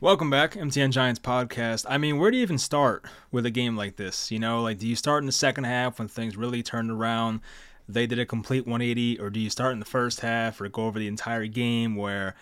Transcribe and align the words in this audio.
Welcome 0.00 0.30
back, 0.30 0.52
MTN 0.52 0.92
Giants 0.92 1.18
podcast. 1.18 1.84
I 1.88 1.98
mean, 1.98 2.20
where 2.20 2.30
do 2.30 2.36
you 2.36 2.42
even 2.44 2.58
start 2.58 3.04
with 3.32 3.44
a 3.46 3.50
game 3.50 3.76
like 3.76 3.96
this? 3.96 4.30
You 4.30 4.38
know, 4.38 4.62
like, 4.62 4.78
do 4.78 4.86
you 4.86 4.94
start 4.94 5.24
in 5.24 5.26
the 5.26 5.32
second 5.32 5.64
half 5.64 5.98
when 5.98 6.06
things 6.06 6.36
really 6.36 6.62
turned 6.62 6.92
around? 6.92 7.40
They 7.88 8.06
did 8.06 8.20
a 8.20 8.24
complete 8.24 8.64
180, 8.64 9.18
or 9.18 9.28
do 9.28 9.40
you 9.40 9.50
start 9.50 9.72
in 9.72 9.80
the 9.80 9.84
first 9.84 10.20
half 10.20 10.60
or 10.60 10.68
go 10.68 10.84
over 10.84 11.00
the 11.00 11.08
entire 11.08 11.48
game 11.48 11.96
where 11.96 12.36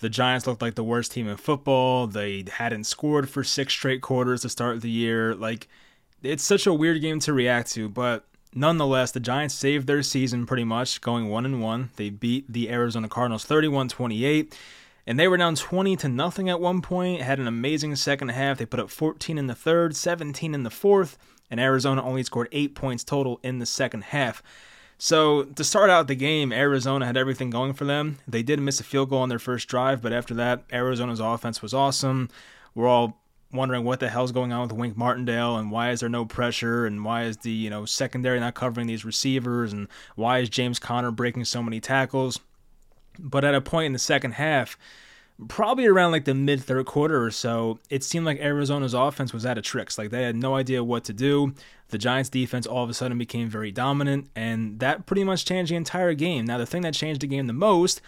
the 0.00 0.10
Giants 0.10 0.46
looked 0.46 0.60
like 0.60 0.74
the 0.74 0.84
worst 0.84 1.12
team 1.12 1.28
in 1.28 1.38
football? 1.38 2.06
They 2.08 2.44
hadn't 2.52 2.84
scored 2.84 3.30
for 3.30 3.42
six 3.42 3.72
straight 3.72 4.02
quarters 4.02 4.42
to 4.42 4.50
start 4.50 4.82
the 4.82 4.90
year. 4.90 5.34
Like, 5.34 5.68
it's 6.22 6.44
such 6.44 6.66
a 6.66 6.74
weird 6.74 7.00
game 7.00 7.20
to 7.20 7.32
react 7.32 7.72
to, 7.72 7.88
but 7.88 8.26
nonetheless, 8.54 9.12
the 9.12 9.20
Giants 9.20 9.54
saved 9.54 9.86
their 9.86 10.02
season 10.02 10.44
pretty 10.44 10.64
much, 10.64 11.00
going 11.00 11.30
one 11.30 11.46
and 11.46 11.62
one. 11.62 11.88
They 11.96 12.10
beat 12.10 12.52
the 12.52 12.68
Arizona 12.68 13.08
Cardinals 13.08 13.46
31 13.46 13.88
28 13.88 14.54
and 15.06 15.18
they 15.18 15.28
were 15.28 15.36
down 15.36 15.54
20 15.54 15.96
to 15.96 16.08
nothing 16.08 16.48
at 16.48 16.60
one 16.60 16.80
point, 16.80 17.22
had 17.22 17.38
an 17.38 17.46
amazing 17.46 17.96
second 17.96 18.28
half. 18.28 18.58
They 18.58 18.66
put 18.66 18.80
up 18.80 18.90
14 18.90 19.38
in 19.38 19.46
the 19.46 19.54
third, 19.54 19.96
17 19.96 20.54
in 20.54 20.62
the 20.62 20.70
fourth, 20.70 21.18
and 21.50 21.58
Arizona 21.58 22.02
only 22.02 22.22
scored 22.22 22.48
8 22.52 22.74
points 22.74 23.04
total 23.04 23.40
in 23.42 23.58
the 23.58 23.66
second 23.66 24.04
half. 24.04 24.42
So, 24.98 25.42
to 25.42 25.64
start 25.64 25.90
out 25.90 26.06
the 26.06 26.14
game, 26.14 26.52
Arizona 26.52 27.06
had 27.06 27.16
everything 27.16 27.50
going 27.50 27.72
for 27.72 27.84
them. 27.84 28.18
They 28.28 28.44
did 28.44 28.60
miss 28.60 28.78
a 28.78 28.84
field 28.84 29.10
goal 29.10 29.22
on 29.22 29.28
their 29.28 29.40
first 29.40 29.66
drive, 29.66 30.00
but 30.00 30.12
after 30.12 30.32
that, 30.34 30.62
Arizona's 30.72 31.18
offense 31.18 31.60
was 31.60 31.74
awesome. 31.74 32.28
We're 32.72 32.86
all 32.86 33.20
wondering 33.52 33.84
what 33.84 34.00
the 34.00 34.08
hell's 34.08 34.32
going 34.32 34.52
on 34.52 34.62
with 34.62 34.72
Wink 34.72 34.96
Martindale 34.96 35.56
and 35.56 35.70
why 35.70 35.90
is 35.90 36.00
there 36.00 36.08
no 36.08 36.24
pressure 36.24 36.86
and 36.86 37.04
why 37.04 37.24
is 37.24 37.38
the, 37.38 37.50
you 37.50 37.68
know, 37.68 37.84
secondary 37.84 38.40
not 38.40 38.54
covering 38.54 38.86
these 38.86 39.04
receivers 39.04 39.72
and 39.72 39.88
why 40.14 40.38
is 40.38 40.48
James 40.48 40.78
Conner 40.78 41.10
breaking 41.10 41.44
so 41.44 41.62
many 41.62 41.80
tackles? 41.80 42.40
But 43.18 43.44
at 43.44 43.54
a 43.54 43.60
point 43.60 43.86
in 43.86 43.92
the 43.92 43.98
second 43.98 44.32
half, 44.32 44.78
probably 45.48 45.86
around 45.86 46.12
like 46.12 46.24
the 46.24 46.34
mid 46.34 46.62
third 46.62 46.86
quarter 46.86 47.22
or 47.22 47.30
so, 47.30 47.78
it 47.90 48.04
seemed 48.04 48.26
like 48.26 48.40
Arizona's 48.40 48.94
offense 48.94 49.32
was 49.32 49.46
out 49.46 49.58
of 49.58 49.64
tricks. 49.64 49.98
Like 49.98 50.10
they 50.10 50.22
had 50.22 50.36
no 50.36 50.54
idea 50.54 50.84
what 50.84 51.04
to 51.04 51.12
do. 51.12 51.54
The 51.88 51.98
Giants 51.98 52.30
defense 52.30 52.66
all 52.66 52.84
of 52.84 52.90
a 52.90 52.94
sudden 52.94 53.18
became 53.18 53.48
very 53.48 53.70
dominant, 53.70 54.28
and 54.34 54.78
that 54.80 55.06
pretty 55.06 55.24
much 55.24 55.44
changed 55.44 55.70
the 55.72 55.76
entire 55.76 56.14
game. 56.14 56.46
Now, 56.46 56.58
the 56.58 56.66
thing 56.66 56.82
that 56.82 56.94
changed 56.94 57.20
the 57.20 57.26
game 57.26 57.46
the 57.46 57.52
most 57.52 58.00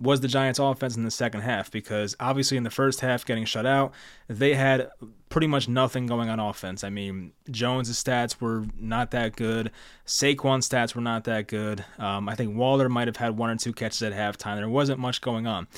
was 0.00 0.20
the 0.20 0.28
Giants' 0.28 0.58
offense 0.58 0.96
in 0.96 1.04
the 1.04 1.10
second 1.10 1.42
half 1.42 1.70
because 1.70 2.16
obviously 2.18 2.56
in 2.56 2.62
the 2.62 2.70
first 2.70 3.00
half, 3.00 3.24
getting 3.24 3.44
shut 3.44 3.66
out, 3.66 3.92
they 4.28 4.54
had 4.54 4.90
pretty 5.28 5.46
much 5.46 5.68
nothing 5.68 6.06
going 6.06 6.28
on 6.28 6.40
offense. 6.40 6.82
I 6.82 6.90
mean, 6.90 7.32
Jones' 7.50 7.90
stats 8.02 8.40
were 8.40 8.64
not 8.78 9.10
that 9.12 9.36
good. 9.36 9.70
Saquon's 10.06 10.68
stats 10.68 10.94
were 10.94 11.00
not 11.00 11.24
that 11.24 11.46
good. 11.46 11.84
Um, 11.98 12.28
I 12.28 12.34
think 12.34 12.56
Waller 12.56 12.88
might 12.88 13.08
have 13.08 13.16
had 13.16 13.36
one 13.36 13.50
or 13.50 13.56
two 13.56 13.72
catches 13.72 14.02
at 14.02 14.12
halftime. 14.12 14.56
There 14.56 14.68
wasn't 14.68 14.98
much 14.98 15.20
going 15.20 15.46
on. 15.46 15.68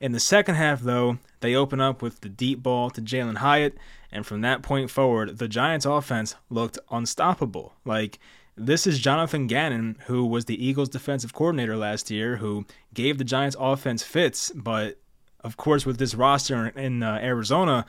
In 0.00 0.12
the 0.12 0.20
second 0.20 0.56
half, 0.56 0.80
though, 0.80 1.18
they 1.40 1.54
open 1.54 1.80
up 1.80 2.02
with 2.02 2.22
the 2.22 2.28
deep 2.28 2.62
ball 2.62 2.90
to 2.90 3.00
Jalin 3.00 3.36
Hyatt, 3.36 3.78
and 4.10 4.26
from 4.26 4.40
that 4.40 4.62
point 4.62 4.90
forward, 4.90 5.38
the 5.38 5.46
Giants' 5.46 5.86
offense 5.86 6.34
looked 6.50 6.78
unstoppable. 6.90 7.74
Like, 7.84 8.18
this 8.56 8.86
is 8.86 8.98
Jonathan 8.98 9.46
Gannon, 9.46 9.96
who 10.06 10.26
was 10.26 10.44
the 10.44 10.64
Eagles' 10.64 10.88
defensive 10.88 11.32
coordinator 11.32 11.76
last 11.76 12.10
year, 12.10 12.36
who 12.36 12.66
gave 12.92 13.18
the 13.18 13.24
Giants' 13.24 13.56
offense 13.58 14.02
fits. 14.02 14.50
But 14.54 14.98
of 15.40 15.56
course, 15.56 15.86
with 15.86 15.98
this 15.98 16.14
roster 16.14 16.68
in 16.68 17.02
uh, 17.02 17.18
Arizona, 17.22 17.86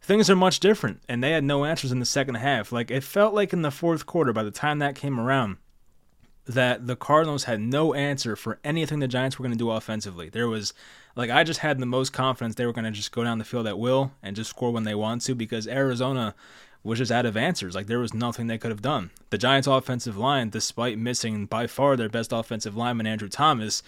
things 0.00 0.30
are 0.30 0.36
much 0.36 0.60
different, 0.60 1.02
and 1.08 1.22
they 1.22 1.32
had 1.32 1.44
no 1.44 1.64
answers 1.64 1.92
in 1.92 2.00
the 2.00 2.06
second 2.06 2.36
half. 2.36 2.72
Like 2.72 2.90
it 2.90 3.04
felt 3.04 3.34
like 3.34 3.52
in 3.52 3.62
the 3.62 3.70
fourth 3.70 4.06
quarter, 4.06 4.32
by 4.32 4.42
the 4.42 4.50
time 4.50 4.78
that 4.78 4.94
came 4.94 5.20
around, 5.20 5.58
that 6.46 6.86
the 6.86 6.96
Cardinals 6.96 7.44
had 7.44 7.60
no 7.60 7.92
answer 7.92 8.36
for 8.36 8.58
anything 8.62 9.00
the 9.00 9.08
Giants 9.08 9.38
were 9.38 9.42
going 9.42 9.52
to 9.52 9.58
do 9.58 9.70
offensively. 9.70 10.28
There 10.28 10.48
was, 10.48 10.72
like, 11.16 11.28
I 11.28 11.42
just 11.42 11.60
had 11.60 11.78
the 11.78 11.86
most 11.86 12.12
confidence 12.12 12.54
they 12.54 12.66
were 12.66 12.72
going 12.72 12.84
to 12.84 12.92
just 12.92 13.10
go 13.10 13.24
down 13.24 13.38
the 13.38 13.44
field 13.44 13.66
at 13.66 13.78
will 13.78 14.12
and 14.22 14.36
just 14.36 14.50
score 14.50 14.70
when 14.70 14.84
they 14.84 14.94
want 14.94 15.22
to 15.22 15.34
because 15.34 15.66
Arizona 15.66 16.36
was 16.86 16.98
just 16.98 17.12
out 17.12 17.26
of 17.26 17.36
answers. 17.36 17.74
Like 17.74 17.86
there 17.86 17.98
was 17.98 18.14
nothing 18.14 18.46
they 18.46 18.58
could 18.58 18.70
have 18.70 18.82
done. 18.82 19.10
The 19.30 19.38
Giants' 19.38 19.66
offensive 19.66 20.16
line, 20.16 20.50
despite 20.50 20.98
missing 20.98 21.46
by 21.46 21.66
far 21.66 21.96
their 21.96 22.08
best 22.08 22.32
offensive 22.32 22.76
lineman, 22.76 23.06
Andrew 23.06 23.28
Thomas, 23.28 23.82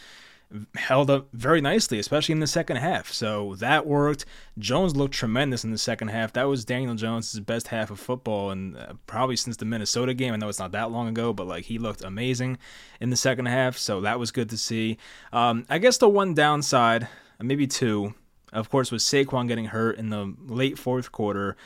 held 0.76 1.10
up 1.10 1.28
very 1.32 1.60
nicely, 1.60 1.98
especially 1.98 2.32
in 2.32 2.40
the 2.40 2.46
second 2.46 2.76
half. 2.76 3.12
So 3.12 3.54
that 3.56 3.86
worked. 3.86 4.24
Jones 4.58 4.96
looked 4.96 5.14
tremendous 5.14 5.62
in 5.62 5.70
the 5.70 5.78
second 5.78 6.08
half. 6.08 6.32
That 6.32 6.44
was 6.44 6.64
Daniel 6.64 6.94
Jones' 6.94 7.38
best 7.40 7.68
half 7.68 7.90
of 7.90 8.00
football, 8.00 8.50
and 8.50 8.76
uh, 8.76 8.94
probably 9.06 9.36
since 9.36 9.56
the 9.56 9.64
Minnesota 9.64 10.14
game. 10.14 10.32
I 10.32 10.36
know 10.36 10.48
it's 10.48 10.58
not 10.58 10.72
that 10.72 10.90
long 10.90 11.08
ago, 11.08 11.32
but 11.32 11.46
like 11.46 11.64
he 11.64 11.78
looked 11.78 12.02
amazing 12.02 12.58
in 13.00 13.10
the 13.10 13.16
second 13.16 13.46
half. 13.46 13.76
So 13.76 14.00
that 14.00 14.18
was 14.18 14.30
good 14.30 14.48
to 14.50 14.58
see. 14.58 14.98
Um, 15.32 15.66
I 15.68 15.78
guess 15.78 15.98
the 15.98 16.08
one 16.08 16.34
downside, 16.34 17.08
maybe 17.40 17.66
two, 17.66 18.14
of 18.52 18.70
course, 18.70 18.90
was 18.90 19.04
Saquon 19.04 19.48
getting 19.48 19.66
hurt 19.66 19.98
in 19.98 20.08
the 20.08 20.34
late 20.46 20.78
fourth 20.78 21.12
quarter 21.12 21.56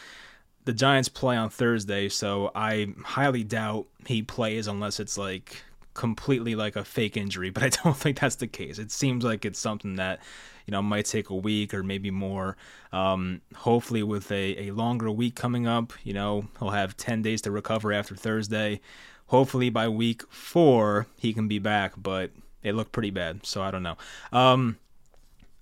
the 0.65 0.73
Giants 0.73 1.09
play 1.09 1.37
on 1.37 1.50
Thursday, 1.50 2.09
so 2.09 2.50
I 2.55 2.95
highly 3.05 3.45
doubt 3.45 3.87
he 4.06 4.23
plays 4.23 4.67
unless 4.67 5.00
it's 5.00 5.19
like 5.19 5.62
completely 5.95 6.55
like 6.55 6.77
a 6.77 6.84
fake 6.84 7.17
injury, 7.17 7.50
but 7.50 7.62
I 7.62 7.69
don't 7.69 7.97
think 7.99 8.21
that's 8.21 8.37
the 8.37 8.47
case. 8.47 8.78
It 8.78 8.91
seems 8.91 9.25
like 9.25 9.45
it's 9.45 9.59
something 9.59 9.97
that 9.97 10.21
you 10.67 10.73
know 10.73 10.83
might 10.83 11.06
take 11.06 11.31
a 11.31 11.34
week 11.34 11.75
or 11.75 11.83
maybe 11.83 12.11
more. 12.11 12.56
Um, 12.93 13.41
hopefully, 13.55 14.03
with 14.03 14.31
a, 14.31 14.69
a 14.69 14.71
longer 14.73 15.11
week 15.11 15.34
coming 15.34 15.67
up, 15.67 15.93
you 16.05 16.12
know 16.12 16.47
he'll 16.59 16.71
have 16.71 16.97
ten 16.97 17.23
days 17.23 17.43
to 17.43 17.50
recover 17.50 17.93
after 17.93 18.15
Thursday. 18.15 18.81
Hopefully, 19.27 19.71
by 19.71 19.89
week 19.89 20.23
four 20.31 21.06
he 21.17 21.33
can 21.33 21.49
be 21.49 21.59
back, 21.59 21.94
but 21.97 22.31
it 22.62 22.75
looked 22.75 22.93
pretty 22.93 23.11
bad, 23.11 23.44
so 23.44 23.62
I 23.62 23.71
don't 23.71 23.83
know. 23.83 23.97
Um, 24.33 24.79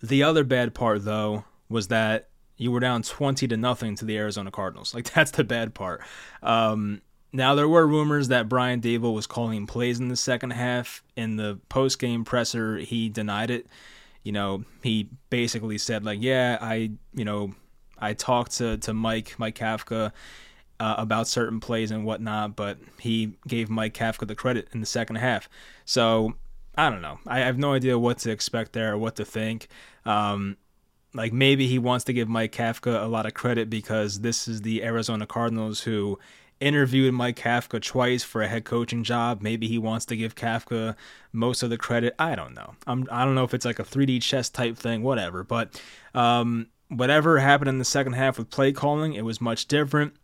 the 0.02 0.22
other 0.22 0.44
bad 0.44 0.74
part 0.74 1.04
though 1.04 1.44
was 1.68 1.88
that 1.88 2.29
you 2.60 2.70
were 2.70 2.78
down 2.78 3.02
20 3.02 3.48
to 3.48 3.56
nothing 3.56 3.96
to 3.96 4.04
the 4.04 4.18
Arizona 4.18 4.50
Cardinals. 4.50 4.94
Like 4.94 5.10
that's 5.14 5.30
the 5.30 5.44
bad 5.44 5.74
part. 5.74 6.02
Um, 6.42 7.00
now 7.32 7.54
there 7.54 7.68
were 7.68 7.86
rumors 7.86 8.28
that 8.28 8.50
Brian 8.50 8.82
Daboll 8.82 9.14
was 9.14 9.26
calling 9.26 9.66
plays 9.66 9.98
in 9.98 10.08
the 10.08 10.16
second 10.16 10.50
half. 10.50 11.02
In 11.16 11.36
the 11.36 11.58
post 11.70 11.98
game 11.98 12.22
presser, 12.22 12.76
he 12.76 13.08
denied 13.08 13.50
it. 13.50 13.66
You 14.24 14.32
know, 14.32 14.64
he 14.82 15.08
basically 15.30 15.78
said 15.78 16.04
like, 16.04 16.18
"Yeah, 16.20 16.58
I, 16.60 16.90
you 17.14 17.24
know, 17.24 17.54
I 17.98 18.12
talked 18.12 18.52
to 18.58 18.76
to 18.78 18.92
Mike 18.92 19.36
Mike 19.38 19.56
Kafka 19.56 20.12
uh, 20.78 20.94
about 20.98 21.28
certain 21.28 21.60
plays 21.60 21.90
and 21.90 22.04
whatnot, 22.04 22.56
but 22.56 22.76
he 22.98 23.38
gave 23.48 23.70
Mike 23.70 23.94
Kafka 23.94 24.26
the 24.26 24.34
credit 24.34 24.68
in 24.74 24.80
the 24.80 24.86
second 24.86 25.16
half." 25.16 25.48
So 25.86 26.34
I 26.74 26.90
don't 26.90 27.00
know. 27.00 27.20
I 27.26 27.38
have 27.38 27.56
no 27.56 27.72
idea 27.72 27.98
what 27.98 28.18
to 28.18 28.30
expect 28.30 28.74
there 28.74 28.92
or 28.92 28.98
what 28.98 29.16
to 29.16 29.24
think. 29.24 29.68
Um, 30.04 30.58
like 31.12 31.32
maybe 31.32 31.66
he 31.66 31.78
wants 31.78 32.04
to 32.04 32.12
give 32.12 32.28
Mike 32.28 32.52
Kafka 32.52 33.02
a 33.02 33.06
lot 33.06 33.26
of 33.26 33.34
credit 33.34 33.68
because 33.68 34.20
this 34.20 34.46
is 34.46 34.62
the 34.62 34.82
Arizona 34.84 35.26
Cardinals 35.26 35.80
who 35.80 36.18
interviewed 36.60 37.14
Mike 37.14 37.36
Kafka 37.36 37.82
twice 37.82 38.22
for 38.22 38.42
a 38.42 38.48
head 38.48 38.64
coaching 38.64 39.02
job. 39.02 39.40
Maybe 39.40 39.66
he 39.66 39.78
wants 39.78 40.04
to 40.06 40.16
give 40.16 40.34
Kafka 40.34 40.94
most 41.32 41.62
of 41.62 41.70
the 41.70 41.78
credit. 41.78 42.14
I 42.18 42.34
don't 42.34 42.54
know. 42.54 42.74
I'm, 42.86 43.08
I 43.10 43.24
don't 43.24 43.34
know 43.34 43.44
if 43.44 43.54
it's 43.54 43.64
like 43.64 43.78
a 43.78 43.84
3D 43.84 44.22
chess 44.22 44.50
type 44.50 44.76
thing, 44.76 45.02
whatever. 45.02 45.42
But 45.42 45.80
um, 46.14 46.68
whatever 46.88 47.38
happened 47.38 47.70
in 47.70 47.78
the 47.78 47.84
second 47.84 48.12
half 48.12 48.38
with 48.38 48.50
play 48.50 48.72
calling, 48.72 49.14
it 49.14 49.24
was 49.24 49.40
much 49.40 49.66
different. 49.66 50.14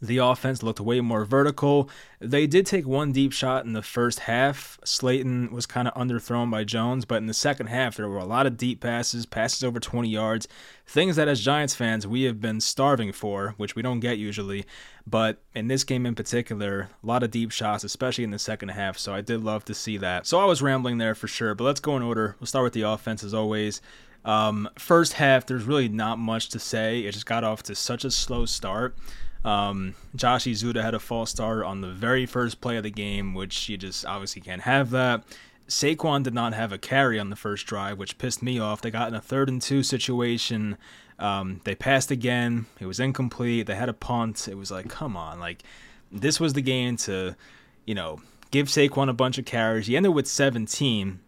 The 0.00 0.18
offense 0.18 0.62
looked 0.62 0.80
way 0.80 1.00
more 1.00 1.24
vertical. 1.24 1.90
They 2.20 2.46
did 2.46 2.66
take 2.66 2.86
one 2.86 3.10
deep 3.10 3.32
shot 3.32 3.64
in 3.64 3.72
the 3.72 3.82
first 3.82 4.20
half. 4.20 4.78
Slayton 4.84 5.50
was 5.52 5.66
kind 5.66 5.88
of 5.88 5.94
underthrown 5.94 6.50
by 6.50 6.62
Jones, 6.62 7.04
but 7.04 7.16
in 7.16 7.26
the 7.26 7.34
second 7.34 7.66
half, 7.66 7.96
there 7.96 8.08
were 8.08 8.18
a 8.18 8.24
lot 8.24 8.46
of 8.46 8.56
deep 8.56 8.80
passes, 8.80 9.26
passes 9.26 9.64
over 9.64 9.80
20 9.80 10.08
yards, 10.08 10.46
things 10.86 11.16
that 11.16 11.26
as 11.26 11.40
Giants 11.40 11.74
fans 11.74 12.06
we 12.06 12.22
have 12.22 12.40
been 12.40 12.60
starving 12.60 13.10
for, 13.12 13.54
which 13.56 13.74
we 13.74 13.82
don't 13.82 13.98
get 13.98 14.18
usually. 14.18 14.64
But 15.04 15.42
in 15.54 15.66
this 15.66 15.82
game 15.82 16.06
in 16.06 16.14
particular, 16.14 16.90
a 17.02 17.06
lot 17.06 17.24
of 17.24 17.32
deep 17.32 17.50
shots, 17.50 17.82
especially 17.82 18.24
in 18.24 18.30
the 18.30 18.38
second 18.38 18.68
half. 18.68 18.98
So 18.98 19.12
I 19.12 19.20
did 19.20 19.42
love 19.42 19.64
to 19.64 19.74
see 19.74 19.96
that. 19.98 20.26
So 20.26 20.38
I 20.38 20.44
was 20.44 20.62
rambling 20.62 20.98
there 20.98 21.16
for 21.16 21.26
sure, 21.26 21.56
but 21.56 21.64
let's 21.64 21.80
go 21.80 21.96
in 21.96 22.02
order. 22.02 22.36
We'll 22.38 22.46
start 22.46 22.64
with 22.64 22.72
the 22.72 22.82
offense 22.82 23.24
as 23.24 23.34
always. 23.34 23.80
Um, 24.24 24.68
first 24.78 25.14
half, 25.14 25.46
there's 25.46 25.64
really 25.64 25.88
not 25.88 26.18
much 26.18 26.50
to 26.50 26.58
say. 26.58 27.00
It 27.00 27.12
just 27.12 27.26
got 27.26 27.44
off 27.44 27.62
to 27.64 27.74
such 27.74 28.04
a 28.04 28.10
slow 28.10 28.44
start. 28.46 28.96
Um, 29.44 29.94
Josh 30.16 30.44
Ezeudu 30.44 30.82
had 30.82 30.94
a 30.94 30.98
false 30.98 31.30
start 31.30 31.64
on 31.64 31.80
the 31.80 31.90
very 31.90 32.26
first 32.26 32.60
play 32.60 32.76
of 32.76 32.82
the 32.82 32.90
game, 32.90 33.34
which 33.34 33.68
you 33.68 33.76
just 33.76 34.04
obviously 34.04 34.42
can't 34.42 34.62
have 34.62 34.90
that. 34.90 35.22
Saquon 35.68 36.22
did 36.22 36.34
not 36.34 36.54
have 36.54 36.72
a 36.72 36.78
carry 36.78 37.18
on 37.20 37.30
the 37.30 37.36
first 37.36 37.66
drive, 37.66 37.98
which 37.98 38.18
pissed 38.18 38.42
me 38.42 38.58
off. 38.58 38.80
They 38.80 38.90
got 38.90 39.08
in 39.08 39.14
a 39.14 39.20
third 39.20 39.48
and 39.48 39.60
two 39.60 39.82
situation. 39.82 40.78
Um, 41.18 41.60
they 41.64 41.74
passed 41.74 42.10
again. 42.10 42.66
It 42.80 42.86
was 42.86 43.00
incomplete. 43.00 43.66
They 43.66 43.74
had 43.74 43.88
a 43.88 43.94
punt. 43.94 44.48
It 44.48 44.56
was 44.56 44.70
like, 44.70 44.88
come 44.88 45.16
on. 45.16 45.38
Like, 45.38 45.62
this 46.10 46.40
was 46.40 46.54
the 46.54 46.62
game 46.62 46.96
to, 46.98 47.36
you 47.84 47.94
know, 47.94 48.20
give 48.50 48.68
Saquon 48.68 49.10
a 49.10 49.12
bunch 49.12 49.36
of 49.36 49.44
carries. 49.44 49.88
He 49.88 49.96
ended 49.96 50.14
with 50.14 50.26
17 50.26 51.20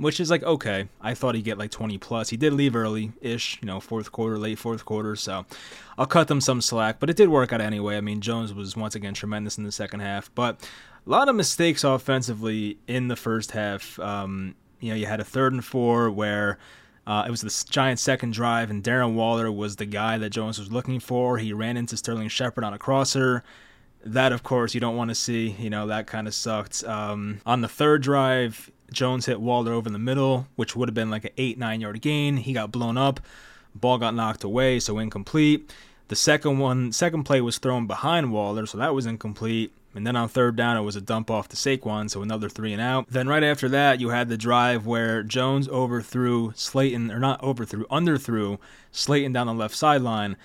which 0.00 0.18
is 0.18 0.30
like 0.30 0.42
okay. 0.42 0.88
I 1.00 1.14
thought 1.14 1.34
he'd 1.34 1.44
get 1.44 1.58
like 1.58 1.70
20 1.70 1.98
plus. 1.98 2.30
He 2.30 2.36
did 2.36 2.52
leave 2.54 2.74
early 2.74 3.12
ish, 3.20 3.58
you 3.60 3.66
know, 3.66 3.78
fourth 3.80 4.10
quarter, 4.10 4.38
late 4.38 4.58
fourth 4.58 4.84
quarter. 4.84 5.14
So 5.14 5.44
I'll 5.98 6.06
cut 6.06 6.28
them 6.28 6.40
some 6.40 6.60
slack, 6.60 6.98
but 6.98 7.10
it 7.10 7.16
did 7.16 7.28
work 7.28 7.52
out 7.52 7.60
anyway. 7.60 7.96
I 7.96 8.00
mean, 8.00 8.20
Jones 8.20 8.52
was 8.54 8.76
once 8.76 8.94
again 8.94 9.14
tremendous 9.14 9.58
in 9.58 9.64
the 9.64 9.72
second 9.72 10.00
half, 10.00 10.34
but 10.34 10.68
a 11.06 11.10
lot 11.10 11.28
of 11.28 11.36
mistakes 11.36 11.84
offensively 11.84 12.78
in 12.86 13.08
the 13.08 13.16
first 13.16 13.52
half. 13.52 13.98
Um, 14.00 14.54
you 14.80 14.88
know, 14.88 14.96
you 14.96 15.06
had 15.06 15.20
a 15.20 15.24
third 15.24 15.52
and 15.52 15.64
four 15.64 16.10
where 16.10 16.58
Uh, 17.06 17.24
it 17.26 17.30
was 17.30 17.40
the 17.40 17.64
Giants' 17.70 18.02
second 18.02 18.34
drive, 18.34 18.70
and 18.70 18.84
Darren 18.84 19.14
Waller 19.14 19.50
was 19.50 19.76
the 19.76 19.86
guy 19.86 20.18
that 20.18 20.30
Jones 20.30 20.58
was 20.60 20.70
looking 20.70 21.00
for. 21.00 21.38
He 21.38 21.52
ran 21.52 21.76
into 21.76 21.96
Sterling 21.96 22.28
Shepard 22.28 22.62
on 22.62 22.72
a 22.72 22.78
crosser. 22.78 23.42
That, 24.04 24.32
of 24.32 24.42
course, 24.42 24.74
you 24.74 24.80
don't 24.80 24.96
want 24.96 25.08
to 25.08 25.14
see. 25.14 25.56
You 25.58 25.70
know, 25.70 25.86
that 25.88 26.06
kind 26.06 26.28
of 26.28 26.34
sucked. 26.34 26.84
Um, 26.84 27.40
on 27.46 27.62
the 27.62 27.68
third 27.68 28.02
drive, 28.02 28.70
Jones 28.92 29.26
hit 29.26 29.40
Waller 29.40 29.72
over 29.72 29.88
in 29.88 29.92
the 29.92 29.98
middle, 29.98 30.46
which 30.56 30.74
would 30.74 30.88
have 30.88 30.94
been 30.94 31.10
like 31.10 31.24
an 31.24 31.32
eight, 31.36 31.58
nine 31.58 31.80
yard 31.80 32.00
gain. 32.00 32.38
He 32.38 32.52
got 32.52 32.72
blown 32.72 32.96
up. 32.96 33.20
Ball 33.74 33.98
got 33.98 34.14
knocked 34.14 34.44
away, 34.44 34.80
so 34.80 34.98
incomplete. 34.98 35.72
The 36.08 36.16
second 36.16 36.58
one, 36.58 36.90
second 36.90 37.22
play 37.22 37.40
was 37.40 37.58
thrown 37.58 37.86
behind 37.86 38.32
Waller, 38.32 38.66
so 38.66 38.78
that 38.78 38.94
was 38.94 39.06
incomplete. 39.06 39.72
And 39.94 40.06
then 40.06 40.16
on 40.16 40.28
third 40.28 40.56
down, 40.56 40.76
it 40.76 40.82
was 40.82 40.96
a 40.96 41.00
dump 41.00 41.30
off 41.30 41.48
to 41.48 41.56
Saquon, 41.56 42.10
so 42.10 42.22
another 42.22 42.48
three 42.48 42.72
and 42.72 42.80
out. 42.82 43.08
Then 43.08 43.28
right 43.28 43.42
after 43.42 43.68
that, 43.70 44.00
you 44.00 44.10
had 44.10 44.28
the 44.28 44.36
drive 44.36 44.86
where 44.86 45.22
Jones 45.22 45.68
overthrew 45.68 46.52
Slayton, 46.54 47.10
or 47.10 47.18
not 47.18 47.42
overthrew, 47.42 47.86
underthrew 47.86 48.58
Slayton 48.92 49.32
down 49.32 49.48
the 49.48 49.54
left 49.54 49.74
sideline. 49.74 50.36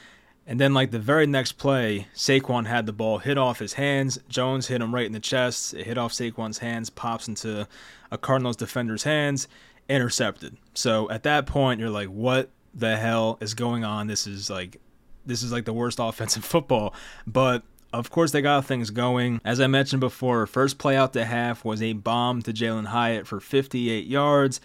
And 0.48 0.60
then, 0.60 0.74
like 0.74 0.92
the 0.92 1.00
very 1.00 1.26
next 1.26 1.54
play, 1.54 2.08
Saquon 2.14 2.68
had 2.68 2.86
the 2.86 2.94
ball 2.94 3.18
hit 3.18 3.38
off 3.38 3.60
his 3.60 3.74
hands. 3.74 4.20
Jones 4.30 4.68
hit 4.68 4.82
him 4.82 4.94
right 4.94 5.06
in 5.06 5.12
the 5.12 5.20
chest. 5.20 5.74
It 5.74 5.88
hit 5.88 5.98
off 5.98 6.14
Saquon's 6.14 6.60
hands, 6.60 6.90
pops 6.92 7.28
into 7.28 7.68
a 8.12 8.18
Cardinals 8.18 8.56
defender's 8.56 9.04
hands, 9.04 9.48
intercepted. 9.90 10.58
So 10.76 11.10
at 11.10 11.24
that 11.24 11.48
point, 11.48 11.80
you're 11.80 11.90
like, 11.90 12.10
what 12.10 12.50
the 12.76 12.96
hell 12.96 13.40
is 13.42 13.56
going 13.56 13.84
on? 13.84 14.06
This 14.06 14.28
is 14.28 14.50
like, 14.50 14.80
this 15.26 15.42
is 15.42 15.52
like 15.52 15.66
the 15.66 15.74
worst 15.74 15.98
offensive 16.02 16.46
football. 16.46 16.94
But 17.26 17.64
of 17.92 18.12
course, 18.12 18.32
they 18.32 18.42
got 18.42 18.66
things 18.66 18.92
going. 18.92 19.42
As 19.44 19.60
I 19.60 19.68
mentioned 19.68 20.02
before, 20.02 20.46
first 20.46 20.78
play 20.78 20.96
out 20.96 21.14
the 21.14 21.26
half 21.26 21.66
was 21.66 21.82
a 21.82 21.94
bomb 21.94 22.44
to 22.44 22.54
Jalin 22.54 22.88
Hyatt 22.88 23.26
for 23.26 23.40
58 23.40 24.06
yards. 24.06 24.62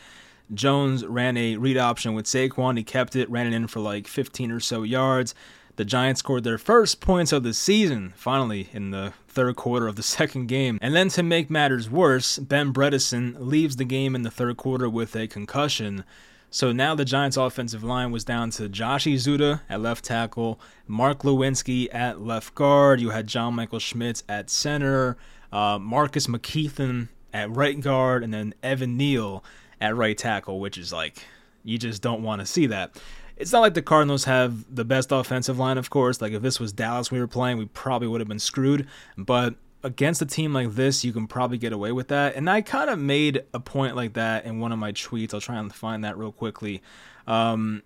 Jones 0.53 1.07
ran 1.07 1.37
a 1.37 1.57
read 1.57 1.79
option 1.79 2.15
with 2.15 2.27
Saquon. 2.27 2.77
He 2.77 2.83
kept 2.83 3.15
it, 3.15 3.31
ran 3.31 3.47
it 3.47 3.55
in 3.55 3.69
for 3.69 3.81
like 3.81 4.09
15 4.09 4.51
or 4.51 4.61
so 4.61 4.83
yards. 4.83 5.35
The 5.81 5.87
Giants 5.87 6.19
scored 6.19 6.45
their 6.45 6.59
first 6.59 7.01
points 7.01 7.33
of 7.33 7.43
the 7.43 7.55
season, 7.55 8.13
finally, 8.15 8.69
in 8.75 8.91
the 8.91 9.15
third 9.27 9.57
quarter 9.57 9.89
of 9.89 9.97
the 9.97 10.03
second 10.19 10.47
game. 10.47 10.79
And 10.83 10.95
then 10.95 11.09
to 11.09 11.23
make 11.23 11.49
matters 11.49 11.89
worse, 11.89 12.39
Ben 12.39 12.75
Bredeson 12.75 13.35
leaves 13.39 13.77
the 13.77 13.87
game 13.87 14.15
in 14.15 14.21
the 14.21 14.31
third 14.31 14.59
quarter 14.59 14.91
with 14.91 15.17
a 15.17 15.27
concussion. 15.27 16.05
So 16.51 16.71
now 16.71 16.95
the 16.95 17.07
Giants' 17.07 17.39
offensive 17.39 17.83
line 17.83 18.11
was 18.11 18.25
down 18.25 18.51
to 18.51 18.69
Josh 18.69 19.07
Ezeudu 19.07 19.63
at 19.71 19.81
left 19.81 20.05
tackle, 20.05 20.61
Mark 20.87 21.21
Glowinski 21.21 21.89
at 21.95 22.21
left 22.21 22.55
guard. 22.55 23.01
You 23.01 23.09
had 23.09 23.27
John 23.27 23.55
Michael 23.55 23.79
Schmitz 23.79 24.23
at 24.29 24.51
center, 24.51 25.17
uh, 25.51 25.79
Marcus 25.79 26.27
McKethan 26.27 27.09
at 27.33 27.51
right 27.51 27.81
guard, 27.81 28.23
and 28.23 28.35
then 28.35 28.53
Evan 28.63 28.99
Neal 28.99 29.43
at 29.81 29.97
right 29.97 30.19
tackle, 30.19 30.61
which 30.61 30.77
is 30.77 30.93
like, 30.93 31.25
you 31.65 31.79
just 31.79 32.03
don't 32.03 32.23
want 32.23 32.41
to 32.41 32.47
see 32.47 32.67
that 32.67 33.01
it's 33.41 33.53
not 33.53 33.61
like 33.61 33.73
the 33.73 33.83
Cardinals 33.83 34.25
have 34.25 34.75
the 34.75 34.85
best 34.85 35.11
offensive 35.11 35.59
line, 35.59 35.79
of 35.79 35.89
course. 35.89 36.21
Like 36.21 36.33
if 36.33 36.43
this 36.43 36.61
was 36.61 36.73
Dallas 36.73 37.11
we 37.11 37.19
were 37.19 37.27
playing, 37.27 37.57
we 37.57 37.65
probably 37.65 38.07
would 38.07 38.21
have 38.21 38.29
been 38.29 38.39
screwed. 38.39 38.87
But 39.17 39.55
against 39.83 40.21
a 40.21 40.27
team 40.27 40.53
like 40.53 40.75
this, 40.75 41.05
you 41.05 41.13
can 41.15 41.27
probably 41.27 41.57
get 41.57 41.73
away 41.73 41.91
with 41.91 42.09
that. 42.09 42.37
And 42.37 42.51
I 42.51 42.61
kind 42.61 42.91
of 42.91 42.99
made 42.99 43.45
a 43.55 43.59
point 43.59 43.97
like 43.97 44.13
that 44.13 44.45
in 44.45 44.61
one 44.61 44.73
of 44.73 44.79
my 44.79 44.93
tweets. 44.93 45.33
I'll 45.33 45.41
try 45.41 45.57
and 45.57 45.75
find 45.75 46.05
that 46.05 46.19
real 46.19 46.33
quickly. 46.33 46.83
Um, 47.27 47.83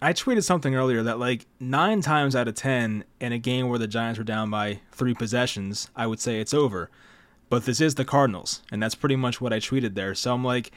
I 0.00 0.12
tweeted 0.12 0.44
something 0.44 0.76
earlier 0.76 1.02
that 1.02 1.18
like 1.18 1.46
nine 1.58 2.00
times 2.00 2.36
out 2.36 2.46
of 2.46 2.54
ten 2.54 3.02
in 3.20 3.32
a 3.32 3.38
game 3.38 3.68
where 3.68 3.80
the 3.80 3.88
Giants 3.88 4.18
were 4.18 4.24
down 4.24 4.48
by 4.48 4.80
three 4.92 5.14
possessions, 5.14 5.88
I 5.96 6.06
would 6.06 6.20
say 6.20 6.38
it's 6.38 6.54
over. 6.54 6.88
But 7.50 7.64
this 7.64 7.80
is 7.80 7.96
the 7.96 8.04
Cardinals, 8.04 8.62
and 8.70 8.80
that's 8.82 8.94
pretty 8.94 9.16
much 9.16 9.40
what 9.40 9.52
I 9.52 9.58
tweeted 9.58 9.94
there. 9.94 10.14
So 10.14 10.32
I'm 10.32 10.44
like, 10.44 10.70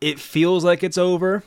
it 0.00 0.18
feels 0.18 0.64
like 0.64 0.82
it's 0.82 0.98
over, 0.98 1.44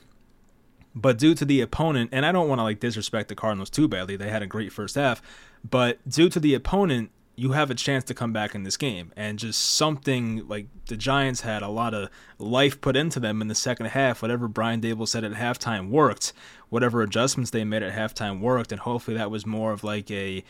but 0.96 1.18
due 1.18 1.36
to 1.36 1.46
the 1.46 1.62
opponent, 1.62 2.10
and 2.14 2.26
I 2.26 2.32
don't 2.32 2.48
want 2.48 2.60
to 2.60 2.64
like 2.64 2.80
disrespect 2.80 3.30
the 3.30 3.36
Cardinals 3.36 3.70
too 3.70 3.88
badly, 3.88 4.16
they 4.16 4.30
had 4.30 4.42
a 4.42 4.48
great 4.48 4.72
first 4.72 4.96
half, 4.96 5.22
but 5.70 5.98
due 6.08 6.30
to 6.30 6.40
the 6.40 6.54
opponent, 6.54 7.12
you 7.36 7.54
have 7.54 7.72
a 7.72 7.76
chance 7.76 8.04
to 8.04 8.14
come 8.14 8.32
back 8.32 8.54
in 8.54 8.64
this 8.64 8.78
game. 8.78 9.12
And 9.16 9.40
just 9.40 9.60
something 9.60 10.48
like 10.48 10.68
the 10.86 10.96
Giants 10.96 11.42
had 11.42 11.64
a 11.64 11.68
lot 11.68 11.94
of 11.94 12.10
life 12.38 12.80
put 12.80 12.96
into 12.96 13.20
them 13.20 13.42
in 13.42 13.48
the 13.48 13.56
second 13.56 13.88
half. 13.88 14.22
Whatever 14.22 14.48
Brian 14.48 14.82
Daboll 14.82 15.08
said 15.08 15.24
at 15.24 15.34
halftime 15.34 15.90
worked. 15.90 16.32
Whatever 16.70 17.02
adjustments 17.02 17.50
they 17.50 17.64
made 17.64 17.82
at 17.82 17.94
halftime 17.94 18.40
worked. 18.40 18.72
And 18.72 18.82
hopefully 18.82 19.18
that 19.18 19.32
was 19.32 19.46
more 19.46 19.72
of 19.72 19.84
like 19.84 20.12
a 20.12 20.44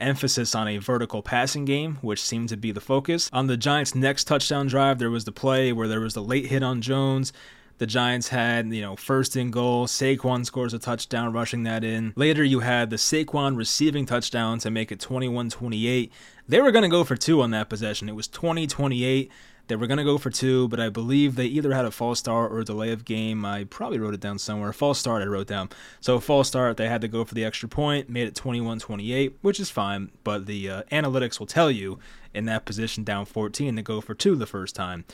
emphasis 0.00 0.54
on 0.54 0.66
a 0.66 0.78
vertical 0.78 1.22
passing 1.22 1.66
game, 1.66 1.98
which 2.00 2.22
seemed 2.22 2.48
to 2.48 2.56
be 2.56 2.72
the 2.72 2.80
focus. 2.80 3.28
On 3.34 3.46
the 3.46 3.58
Giants' 3.58 3.94
next 3.94 4.24
touchdown 4.24 4.66
drive, 4.66 4.98
there 4.98 5.10
was 5.10 5.26
the 5.26 5.32
play 5.32 5.72
where 5.74 5.88
there 5.88 6.00
was 6.00 6.14
the 6.14 6.22
late 6.22 6.46
hit 6.46 6.62
on 6.62 6.80
Jones. 6.80 7.34
The 7.80 7.86
Giants 7.86 8.28
had, 8.28 8.74
you 8.74 8.82
know, 8.82 8.94
first 8.94 9.36
and 9.36 9.50
goal. 9.50 9.86
Saquon 9.86 10.44
scores 10.44 10.74
a 10.74 10.78
touchdown, 10.78 11.32
rushing 11.32 11.62
that 11.62 11.82
in. 11.82 12.12
Later, 12.14 12.44
you 12.44 12.60
had 12.60 12.90
the 12.90 12.96
Saquon 12.96 13.56
receiving 13.56 14.04
touchdown 14.04 14.58
to 14.58 14.70
make 14.70 14.92
it 14.92 15.00
21 15.00 15.48
28. 15.48 16.12
They 16.46 16.60
were 16.60 16.72
going 16.72 16.82
to 16.82 16.90
go 16.90 17.04
for 17.04 17.16
two 17.16 17.40
on 17.40 17.52
that 17.52 17.70
possession. 17.70 18.10
It 18.10 18.14
was 18.14 18.28
20 18.28 18.66
28. 18.66 19.32
They 19.68 19.76
were 19.76 19.86
going 19.86 19.96
to 19.96 20.04
go 20.04 20.18
for 20.18 20.28
two, 20.28 20.68
but 20.68 20.78
I 20.78 20.90
believe 20.90 21.36
they 21.36 21.46
either 21.46 21.72
had 21.72 21.86
a 21.86 21.90
false 21.90 22.18
start 22.18 22.52
or 22.52 22.58
a 22.58 22.64
delay 22.66 22.92
of 22.92 23.06
game. 23.06 23.46
I 23.46 23.64
probably 23.64 23.98
wrote 23.98 24.12
it 24.12 24.20
down 24.20 24.38
somewhere. 24.38 24.74
False 24.74 24.98
start, 24.98 25.22
I 25.22 25.26
wrote 25.26 25.46
down. 25.46 25.70
So, 26.00 26.20
false 26.20 26.48
start, 26.48 26.76
they 26.76 26.86
had 26.86 27.00
to 27.00 27.08
go 27.08 27.24
for 27.24 27.34
the 27.34 27.46
extra 27.46 27.66
point, 27.66 28.10
made 28.10 28.28
it 28.28 28.34
21 28.34 28.80
28, 28.80 29.38
which 29.40 29.58
is 29.58 29.70
fine, 29.70 30.10
but 30.22 30.44
the 30.44 30.68
uh, 30.68 30.82
analytics 30.92 31.40
will 31.40 31.46
tell 31.46 31.70
you 31.70 31.98
in 32.34 32.44
that 32.44 32.66
position 32.66 33.04
down 33.04 33.24
14 33.24 33.74
to 33.76 33.80
go 33.80 34.02
for 34.02 34.12
two 34.12 34.36
the 34.36 34.44
first 34.44 34.76
time. 34.76 35.06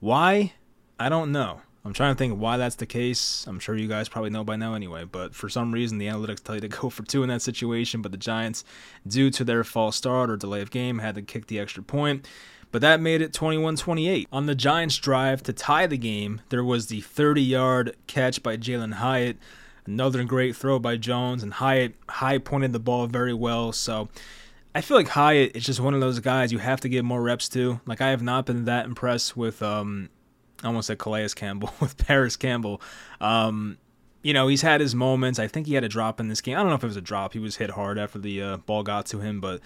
Why? 0.00 0.54
I 0.98 1.08
don't 1.08 1.30
know. 1.30 1.60
I'm 1.84 1.92
trying 1.92 2.14
to 2.14 2.18
think 2.18 2.38
why 2.38 2.56
that's 2.56 2.76
the 2.76 2.86
case. 2.86 3.46
I'm 3.46 3.58
sure 3.58 3.76
you 3.76 3.88
guys 3.88 4.08
probably 4.08 4.30
know 4.30 4.44
by 4.44 4.56
now 4.56 4.74
anyway, 4.74 5.04
but 5.04 5.34
for 5.34 5.48
some 5.48 5.72
reason 5.72 5.98
the 5.98 6.08
analytics 6.08 6.42
tell 6.42 6.56
you 6.56 6.60
to 6.62 6.68
go 6.80 6.90
for 6.90 7.04
two 7.04 7.22
in 7.22 7.28
that 7.28 7.42
situation, 7.42 8.02
but 8.02 8.12
the 8.12 8.18
Giants, 8.18 8.64
due 9.06 9.30
to 9.30 9.44
their 9.44 9.64
false 9.64 9.96
start 9.96 10.30
or 10.30 10.36
delay 10.36 10.60
of 10.60 10.70
game, 10.70 10.98
had 10.98 11.14
to 11.14 11.22
kick 11.22 11.46
the 11.46 11.58
extra 11.58 11.82
point. 11.82 12.26
But 12.70 12.82
that 12.82 13.00
made 13.00 13.22
it 13.22 13.32
21 13.32 13.76
28. 13.76 14.28
On 14.30 14.46
the 14.46 14.54
Giants' 14.54 14.98
drive 14.98 15.42
to 15.44 15.52
tie 15.52 15.86
the 15.86 15.96
game, 15.96 16.42
there 16.50 16.64
was 16.64 16.88
the 16.88 17.00
30 17.00 17.40
yard 17.40 17.96
catch 18.06 18.42
by 18.42 18.56
Jalin 18.56 18.94
Hyatt. 18.94 19.38
Another 19.86 20.22
great 20.24 20.54
throw 20.54 20.78
by 20.78 20.98
Jones, 20.98 21.42
and 21.42 21.54
Hyatt 21.54 21.94
high 22.10 22.36
pointed 22.36 22.74
the 22.74 22.78
ball 22.78 23.06
very 23.06 23.32
well. 23.32 23.72
So 23.72 24.10
I 24.74 24.82
feel 24.82 24.98
like 24.98 25.08
Hyatt 25.08 25.56
is 25.56 25.64
just 25.64 25.80
one 25.80 25.94
of 25.94 26.00
those 26.00 26.20
guys 26.20 26.52
you 26.52 26.58
have 26.58 26.80
to 26.82 26.90
give 26.90 27.06
more 27.06 27.22
reps 27.22 27.48
to. 27.50 27.80
Like 27.86 28.02
I 28.02 28.10
have 28.10 28.20
not 28.20 28.44
been 28.44 28.66
that 28.66 28.84
impressed 28.84 29.34
with 29.34 29.62
um, 29.62 30.10
I 30.62 30.66
almost 30.66 30.86
said 30.88 30.98
Calais 30.98 31.28
Campbell 31.34 31.72
with 31.80 31.96
Parris 31.96 32.36
Campbell. 32.36 32.80
Um, 33.20 33.78
you 34.22 34.32
know, 34.32 34.48
he's 34.48 34.62
had 34.62 34.80
his 34.80 34.94
moments. 34.94 35.38
I 35.38 35.46
think 35.46 35.66
he 35.66 35.74
had 35.74 35.84
a 35.84 35.88
drop 35.88 36.18
in 36.20 36.28
this 36.28 36.40
game. 36.40 36.56
I 36.56 36.60
don't 36.60 36.68
know 36.68 36.74
if 36.74 36.82
it 36.82 36.88
was 36.88 36.96
a 36.96 37.00
drop. 37.00 37.32
He 37.32 37.38
was 37.38 37.56
hit 37.56 37.70
hard 37.70 37.98
after 37.98 38.18
the 38.18 38.42
uh, 38.42 38.56
ball 38.58 38.82
got 38.82 39.06
to 39.06 39.20
him, 39.20 39.40
but 39.40 39.60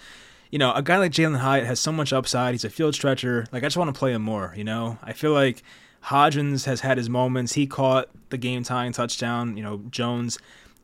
you 0.51 0.59
know, 0.59 0.71
a 0.73 0.83
guy 0.83 0.99
like 0.99 1.11
Jalin 1.11 1.39
Hyatt 1.39 1.65
has 1.65 1.79
so 1.79 1.91
much 1.91 2.13
upside. 2.13 2.53
He's 2.53 2.63
a 2.63 2.69
field 2.69 2.93
stretcher. 2.93 3.47
Like 3.51 3.63
I 3.63 3.65
just 3.65 3.77
want 3.77 3.93
to 3.93 3.97
play 3.97 4.13
him 4.13 4.21
more. 4.21 4.53
You 4.55 4.63
know, 4.63 4.99
I 5.01 5.13
feel 5.13 5.33
like 5.33 5.63
Hodgins 6.05 6.65
has 6.65 6.81
had 6.81 6.99
his 6.99 7.09
moments. 7.09 7.53
He 7.53 7.65
caught 7.65 8.09
the 8.29 8.37
game 8.37 8.61
tying 8.61 8.91
touchdown. 8.91 9.57
You 9.57 9.63
know, 9.63 9.81
Jones 9.89 10.37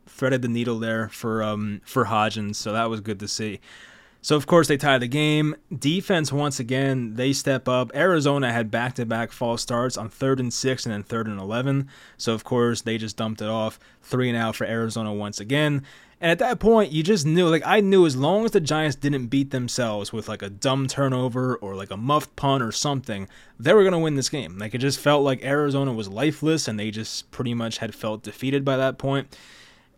threaded 0.06 0.42
the 0.42 0.48
needle 0.48 0.80
there 0.80 1.08
for 1.08 1.42
um 1.42 1.82
for 1.84 2.06
Hodgins, 2.06 2.56
so 2.56 2.72
that 2.72 2.90
was 2.90 3.00
good 3.00 3.20
to 3.20 3.28
see. 3.28 3.60
So 4.22 4.36
of 4.36 4.46
course 4.46 4.68
they 4.68 4.76
tie 4.76 4.98
the 4.98 5.08
game. 5.08 5.56
Defense 5.76 6.32
once 6.32 6.60
again 6.60 7.14
they 7.14 7.32
step 7.32 7.68
up. 7.68 7.90
Arizona 7.94 8.52
had 8.52 8.70
back-to-back 8.70 9.32
false 9.32 9.62
starts 9.62 9.96
on 9.96 10.08
third 10.08 10.40
and 10.40 10.52
six 10.52 10.84
and 10.84 10.92
then 10.92 11.02
third 11.02 11.26
and 11.26 11.40
eleven. 11.40 11.88
So 12.16 12.34
of 12.34 12.44
course 12.44 12.82
they 12.82 12.98
just 12.98 13.16
dumped 13.16 13.40
it 13.40 13.48
off. 13.48 13.78
Three 14.02 14.28
and 14.28 14.36
out 14.36 14.56
for 14.56 14.66
Arizona 14.66 15.12
once 15.12 15.40
again. 15.40 15.84
And 16.22 16.30
at 16.30 16.38
that 16.40 16.60
point, 16.60 16.92
you 16.92 17.02
just 17.02 17.24
knew, 17.24 17.48
like, 17.48 17.62
I 17.64 17.80
knew 17.80 18.04
as 18.04 18.14
long 18.14 18.44
as 18.44 18.50
the 18.50 18.60
Giants 18.60 18.94
didn't 18.94 19.28
beat 19.28 19.52
themselves 19.52 20.12
with, 20.12 20.28
like, 20.28 20.42
a 20.42 20.50
dumb 20.50 20.86
turnover 20.86 21.56
or, 21.56 21.74
like, 21.74 21.90
a 21.90 21.96
muffed 21.96 22.36
punt 22.36 22.62
or 22.62 22.72
something, 22.72 23.26
they 23.58 23.72
were 23.72 23.80
going 23.80 23.92
to 23.92 23.98
win 23.98 24.16
this 24.16 24.28
game. 24.28 24.58
Like, 24.58 24.74
it 24.74 24.78
just 24.82 25.00
felt 25.00 25.24
like 25.24 25.42
Arizona 25.42 25.94
was 25.94 26.10
lifeless 26.10 26.68
and 26.68 26.78
they 26.78 26.90
just 26.90 27.30
pretty 27.30 27.54
much 27.54 27.78
had 27.78 27.94
felt 27.94 28.22
defeated 28.22 28.66
by 28.66 28.76
that 28.76 28.98
point. 28.98 29.34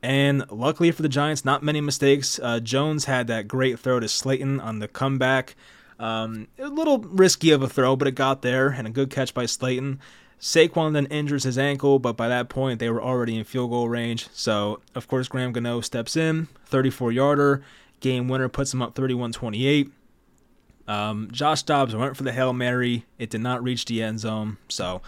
And 0.03 0.45
luckily 0.51 0.91
for 0.91 1.03
the 1.03 1.09
Giants, 1.09 1.45
not 1.45 1.63
many 1.63 1.81
mistakes. 1.81 2.41
Uh, 2.43 2.59
Jones 2.59 3.05
had 3.05 3.29
that 3.29 3.47
great 3.47 3.79
throw 3.79 4.01
to 4.01 4.09
Slayton 4.09 4.59
on 4.61 4.81
the 4.81 4.89
comeback. 4.89 5.55
Um, 6.01 6.49
a 6.59 6.69
little 6.69 6.99
risky 6.99 7.53
of 7.53 7.63
a 7.63 7.69
throw, 7.69 7.95
but 7.95 8.09
it 8.09 8.17
got 8.17 8.43
there, 8.43 8.69
and 8.69 8.89
a 8.89 8.91
good 8.91 9.11
catch 9.11 9.33
by 9.33 9.47
Slayton. 9.47 10.01
Saquon 10.41 10.93
then 10.93 11.07
injures 11.07 11.45
his 11.45 11.57
ankle, 11.57 12.01
but 12.01 12.17
by 12.17 12.27
that 12.27 12.49
point 12.49 12.81
they 12.81 12.91
were 12.91 13.01
already 13.01 13.37
in 13.39 13.45
field 13.45 13.71
goal 13.71 13.89
range. 13.89 14.29
So, 14.33 14.81
of 14.97 15.07
course, 15.07 15.29
Graham 15.29 15.53
Gano 15.53 15.81
steps 15.81 16.17
in, 16.17 16.49
34 16.67 17.13
yarder, 17.13 17.63
game 18.01 18.27
winner 18.27 18.49
puts 18.49 18.75
him 18.75 18.83
up 18.83 18.97
31 18.97 19.31
28. 19.33 19.93
Um, 20.89 21.29
Josh 21.31 21.63
Dobbs 21.63 21.95
went 21.95 22.17
for 22.17 22.25
the 22.25 22.33
Hail 22.33 22.53
Mary. 22.53 23.07
It 23.21 23.31
did 23.31 23.41
not 23.41 23.63
reach 23.63 23.85
the 23.85 24.03
end 24.03 24.19
zone. 24.19 24.57
So, 24.69 25.01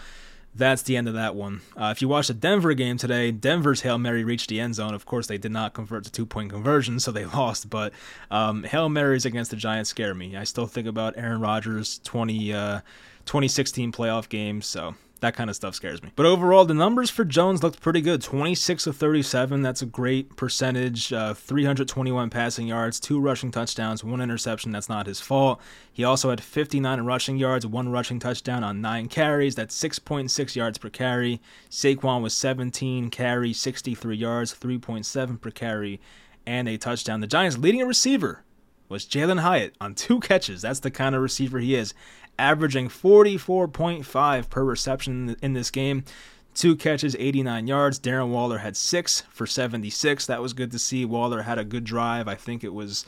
that's 0.55 0.83
the 0.83 0.95
end 0.95 1.07
of 1.07 1.13
that 1.15 1.35
one. 1.35 1.61
Uh, 1.75 1.93
if 1.95 2.01
you 2.01 2.07
watch 2.07 2.27
the 2.27 2.33
Denver 2.33 2.73
game 2.73 2.97
today, 2.97 3.31
Denver's 3.31 3.81
Hail 3.81 3.97
Mary 3.97 4.23
reached 4.23 4.49
the 4.49 4.59
end 4.59 4.75
zone. 4.75 4.93
Of 4.93 5.05
course, 5.05 5.27
they 5.27 5.37
did 5.37 5.51
not 5.51 5.73
convert 5.73 6.05
to 6.05 6.11
two 6.11 6.25
point 6.25 6.51
conversion, 6.51 6.99
so 6.99 7.11
they 7.11 7.25
lost. 7.37 7.69
But 7.69 7.93
um, 8.31 8.63
Hail 8.63 8.89
Marys 8.89 9.25
against 9.25 9.51
the 9.51 9.57
Giants 9.57 9.89
scare 9.89 10.15
me. 10.15 10.37
I 10.37 10.45
still 10.45 10.67
think 10.67 10.87
about 10.87 11.17
Aaron 11.17 11.41
Rodgers' 11.41 11.99
20, 12.03 12.53
uh, 12.53 12.79
2016 13.25 13.91
playoff 13.91 14.29
game. 14.29 14.61
So 14.61 14.95
that 15.25 15.35
kind 15.35 15.49
of 15.49 15.55
stuff 15.55 15.73
scares 15.73 16.03
me. 16.03 16.11
But 16.15 16.27
overall, 16.27 16.65
the 16.65 16.75
numbers 16.75 17.09
for 17.09 17.25
Jones 17.25 17.63
looked 17.63 17.81
pretty 17.81 17.99
good 17.99 18.21
26 18.21 18.85
of 18.85 18.95
37. 18.95 19.63
That's 19.63 19.81
a 19.81 19.87
great 19.87 20.35
percentage. 20.35 21.11
Uh, 21.11 21.33
321 21.33 22.29
passing 22.29 22.67
yards, 22.67 22.99
two 22.99 23.19
rushing 23.19 23.49
touchdowns, 23.49 24.03
one 24.03 24.21
interception. 24.21 24.71
That's 24.71 24.87
not 24.87 25.07
his 25.07 25.19
fault. 25.19 25.59
He 25.91 26.03
also 26.03 26.29
had 26.29 26.41
59 26.41 27.01
rushing 27.01 27.37
yards, 27.37 27.65
one 27.65 27.89
rushing 27.89 28.19
touchdown 28.19 28.63
on 28.63 28.81
nine 28.81 29.07
carries. 29.07 29.55
That's 29.55 29.77
6.6 29.77 30.55
yards 30.55 30.77
per 30.77 30.89
carry. 30.89 31.41
Saquon 31.71 32.21
was 32.21 32.35
17 32.35 33.09
carry, 33.09 33.51
63 33.51 34.15
yards, 34.15 34.53
3.7 34.53 35.41
per 35.41 35.49
carry, 35.49 35.99
and 36.45 36.69
a 36.69 36.77
touchdown. 36.77 37.21
The 37.21 37.27
Giants' 37.27 37.57
leading 37.57 37.81
a 37.81 37.87
receiver 37.87 38.44
was 38.89 39.05
Jalin 39.05 39.39
Hyatt 39.39 39.75
on 39.81 39.95
two 39.95 40.19
catches. 40.19 40.61
That's 40.61 40.79
the 40.79 40.91
kind 40.91 41.15
of 41.15 41.21
receiver 41.21 41.59
he 41.59 41.75
is, 41.75 41.93
averaging 42.37 42.89
44.5 42.89 44.49
per 44.49 44.63
reception 44.63 45.35
in 45.41 45.53
this 45.53 45.71
game. 45.71 46.03
Two 46.53 46.75
catches, 46.75 47.15
89 47.17 47.67
yards. 47.67 47.99
Darren 47.99 48.29
Waller 48.29 48.59
had 48.59 48.77
six 48.77 49.21
for 49.29 49.45
76. 49.45 50.25
That 50.25 50.41
was 50.41 50.53
good 50.53 50.71
to 50.71 50.79
see. 50.79 51.03
Waller 51.03 51.41
had 51.41 51.59
a 51.59 51.65
good 51.65 51.83
drive. 51.83 52.27
I 52.27 52.35
think 52.35 52.63
it 52.63 52.73
was 52.73 53.05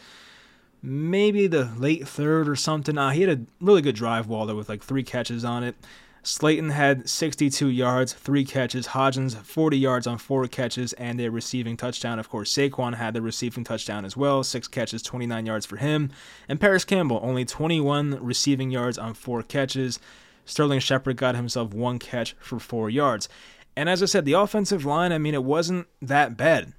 maybe 0.81 1.48
the 1.48 1.72
late 1.77 2.07
third 2.07 2.50
or 2.50 2.55
something. 2.55 2.98
Uh, 2.98 3.12
he 3.12 3.22
had 3.22 3.39
a 3.39 3.41
really 3.62 3.81
good 3.81 3.96
drive, 3.96 4.27
Waller, 4.27 4.53
with 4.53 4.67
like 4.67 4.84
three 4.84 5.03
catches 5.03 5.46
on 5.46 5.63
it. 5.63 5.75
Slayton 6.24 6.71
had 6.71 7.09
62 7.09 7.69
yards, 7.69 8.13
three 8.13 8.43
catches. 8.43 8.88
Hodgins 8.88 9.36
40 9.36 9.77
yards 9.77 10.07
on 10.07 10.17
four 10.17 10.45
catches 10.47 10.93
and 10.93 11.19
a 11.21 11.29
receiving 11.29 11.77
touchdown. 11.77 12.19
Of 12.19 12.29
course, 12.29 12.53
Saquon 12.53 12.95
had 12.95 13.13
the 13.13 13.21
receiving 13.21 13.63
touchdown 13.63 14.03
as 14.03 14.17
well, 14.17 14.43
six 14.43 14.67
catches, 14.67 15.01
29 15.01 15.45
yards 15.45 15.65
for 15.65 15.77
him. 15.77 16.12
And 16.50 16.59
Parris 16.59 16.86
Campbell 16.86 17.19
only 17.24 17.45
21 17.45 18.19
receiving 18.21 18.71
yards 18.71 18.97
on 18.97 19.13
four 19.13 19.41
catches. 19.41 20.00
Sterling 20.45 20.79
Shepard 20.79 21.17
got 21.17 21.36
himself 21.36 21.74
one 21.74 22.00
catch 22.00 22.36
for 22.39 22.59
four 22.59 22.89
yards. 22.89 23.29
And 23.75 23.88
as 23.88 24.01
I 24.01 24.07
said, 24.07 24.25
the 24.25 24.33
offensive 24.33 24.86
line, 24.86 25.12
I 25.12 25.17
mean, 25.17 25.33
it 25.33 25.43
wasn't 25.43 25.88
that 26.01 26.36
bad. 26.36 26.74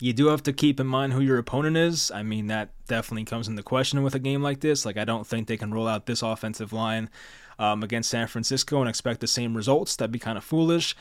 You 0.00 0.12
do 0.12 0.26
have 0.28 0.42
to 0.44 0.52
keep 0.52 0.78
in 0.78 0.86
mind 0.86 1.12
who 1.12 1.20
your 1.20 1.38
opponent 1.38 1.76
is. 1.76 2.10
I 2.10 2.22
mean, 2.22 2.46
that 2.48 2.70
definitely 2.86 3.24
comes 3.24 3.48
into 3.48 3.62
question 3.62 4.02
with 4.02 4.14
a 4.14 4.20
game 4.20 4.42
like 4.42 4.60
this. 4.60 4.86
Like, 4.86 4.96
I 4.96 5.04
don't 5.04 5.26
think 5.26 5.48
they 5.48 5.56
can 5.56 5.72
roll 5.72 5.88
out 5.88 6.06
this 6.06 6.22
offensive 6.22 6.72
line 6.72 7.10
um, 7.58 7.82
against 7.82 8.10
San 8.10 8.26
Francisco 8.26 8.80
and 8.80 8.88
expect 8.88 9.20
the 9.20 9.26
same 9.26 9.56
results. 9.56 9.96
That'd 9.96 10.12
be 10.12 10.18
kind 10.18 10.38
of 10.38 10.44
foolish. 10.44 10.96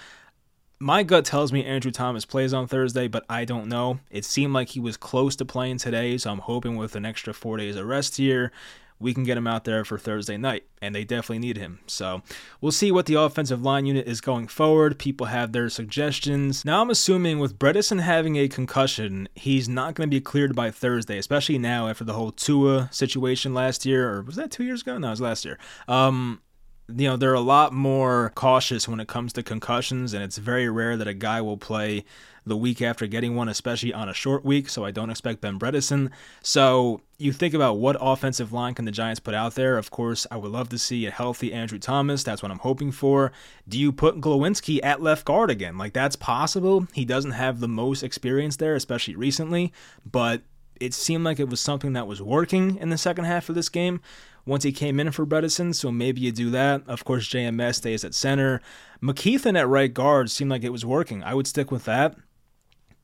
My 0.79 1.01
gut 1.01 1.25
tells 1.25 1.51
me 1.51 1.65
Andrew 1.65 1.91
Thomas 1.91 2.23
plays 2.25 2.53
on 2.53 2.67
Thursday, 2.67 3.07
but 3.07 3.25
I 3.27 3.45
don't 3.45 3.67
know. 3.67 3.99
It 4.11 4.25
seemed 4.25 4.53
like 4.53 4.69
he 4.69 4.79
was 4.79 4.95
close 4.95 5.35
to 5.37 5.45
playing 5.45 5.77
today, 5.77 6.17
so 6.19 6.31
I'm 6.31 6.39
hoping 6.39 6.75
with 6.75 6.95
an 6.95 7.05
extra 7.05 7.33
four 7.33 7.57
days 7.57 7.75
of 7.75 7.87
rest 7.87 8.17
here, 8.17 8.51
we 8.99 9.13
can 9.13 9.23
get 9.23 9.37
him 9.37 9.47
out 9.47 9.63
there 9.63 9.85
for 9.85 9.97
Thursday 9.97 10.37
night, 10.37 10.63
and 10.81 10.93
they 10.93 11.03
definitely 11.03 11.39
need 11.39 11.57
him. 11.57 11.79
So 11.87 12.21
we'll 12.61 12.71
see 12.71 12.91
what 12.91 13.05
the 13.05 13.15
offensive 13.15 13.61
line 13.61 13.85
unit 13.85 14.07
is 14.07 14.21
going 14.21 14.47
forward. 14.47 14.97
People 14.97 15.27
have 15.27 15.51
their 15.51 15.69
suggestions. 15.69 16.65
Now, 16.65 16.81
I'm 16.81 16.89
assuming 16.89 17.39
with 17.39 17.59
Bredeson 17.59 18.01
having 18.01 18.37
a 18.37 18.47
concussion, 18.47 19.29
he's 19.35 19.69
not 19.69 19.93
going 19.93 20.09
to 20.09 20.15
be 20.15 20.21
cleared 20.21 20.55
by 20.55 20.71
Thursday, 20.71 21.17
especially 21.17 21.59
now 21.59 21.87
after 21.87 22.03
the 22.03 22.13
whole 22.13 22.31
Tua 22.31 22.89
situation 22.91 23.53
last 23.53 23.85
year, 23.85 24.09
or 24.09 24.21
was 24.21 24.35
that 24.35 24.51
two 24.51 24.63
years 24.63 24.81
ago? 24.81 24.97
No, 24.97 25.07
it 25.07 25.11
was 25.11 25.21
last 25.21 25.45
year. 25.45 25.59
Um, 25.87 26.41
you 26.95 27.07
know, 27.07 27.17
they're 27.17 27.33
a 27.33 27.41
lot 27.41 27.73
more 27.73 28.31
cautious 28.35 28.87
when 28.87 28.99
it 28.99 29.07
comes 29.07 29.33
to 29.33 29.43
concussions, 29.43 30.13
and 30.13 30.23
it's 30.23 30.37
very 30.37 30.69
rare 30.69 30.95
that 30.97 31.07
a 31.07 31.13
guy 31.13 31.41
will 31.41 31.57
play 31.57 32.05
the 32.45 32.55
week 32.55 32.81
after 32.81 33.05
getting 33.07 33.35
one, 33.35 33.49
especially 33.49 33.93
on 33.93 34.07
a 34.07 34.13
short 34.13 34.45
week. 34.45 34.69
So 34.69 34.85
I 34.85 34.91
don't 34.91 35.09
expect 35.09 35.41
Ben 35.41 35.59
Bredeson. 35.59 36.11
So 36.41 37.01
you 37.17 37.33
think 37.33 37.53
about 37.53 37.73
what 37.73 37.97
offensive 37.99 38.53
line 38.53 38.73
can 38.73 38.85
the 38.85 38.91
Giants 38.91 39.19
put 39.19 39.33
out 39.33 39.55
there. 39.55 39.77
Of 39.77 39.91
course, 39.91 40.25
I 40.31 40.37
would 40.37 40.51
love 40.51 40.69
to 40.69 40.77
see 40.77 41.05
a 41.05 41.11
healthy 41.11 41.51
Andrew 41.51 41.79
Thomas. 41.79 42.23
That's 42.23 42.41
what 42.41 42.51
I'm 42.51 42.59
hoping 42.59 42.91
for. 42.91 43.33
Do 43.67 43.77
you 43.77 43.91
put 43.91 44.21
Glowinski 44.21 44.79
at 44.81 45.01
left 45.01 45.25
guard 45.25 45.49
again? 45.49 45.77
Like 45.77 45.93
that's 45.93 46.15
possible. 46.15 46.87
He 46.93 47.03
doesn't 47.03 47.31
have 47.31 47.59
the 47.59 47.67
most 47.67 48.01
experience 48.01 48.55
there, 48.55 48.75
especially 48.75 49.15
recently, 49.15 49.73
but 50.09 50.41
it 50.79 50.93
seemed 50.93 51.23
like 51.23 51.39
it 51.39 51.49
was 51.49 51.61
something 51.61 51.93
that 51.93 52.07
was 52.07 52.21
working 52.21 52.77
in 52.77 52.89
the 52.89 52.97
second 52.97 53.25
half 53.25 53.49
of 53.49 53.55
this 53.55 53.69
game 53.69 54.01
once 54.45 54.63
he 54.63 54.71
came 54.71 54.99
in 54.99 55.11
for 55.11 55.25
Bredeson, 55.25 55.75
so 55.75 55.91
maybe 55.91 56.21
you 56.21 56.31
do 56.31 56.49
that. 56.51 56.81
Of 56.87 57.03
course, 57.03 57.27
JMS 57.27 57.75
stays 57.75 58.05
at 58.05 58.13
center. 58.13 58.61
McKethan 59.03 59.59
at 59.59 59.67
right 59.67 59.93
guard 59.93 60.31
seemed 60.31 60.49
like 60.49 60.63
it 60.63 60.71
was 60.71 60.85
working. 60.85 61.21
I 61.21 61.33
would 61.33 61.47
stick 61.47 61.69
with 61.69 61.83
that. 61.85 62.15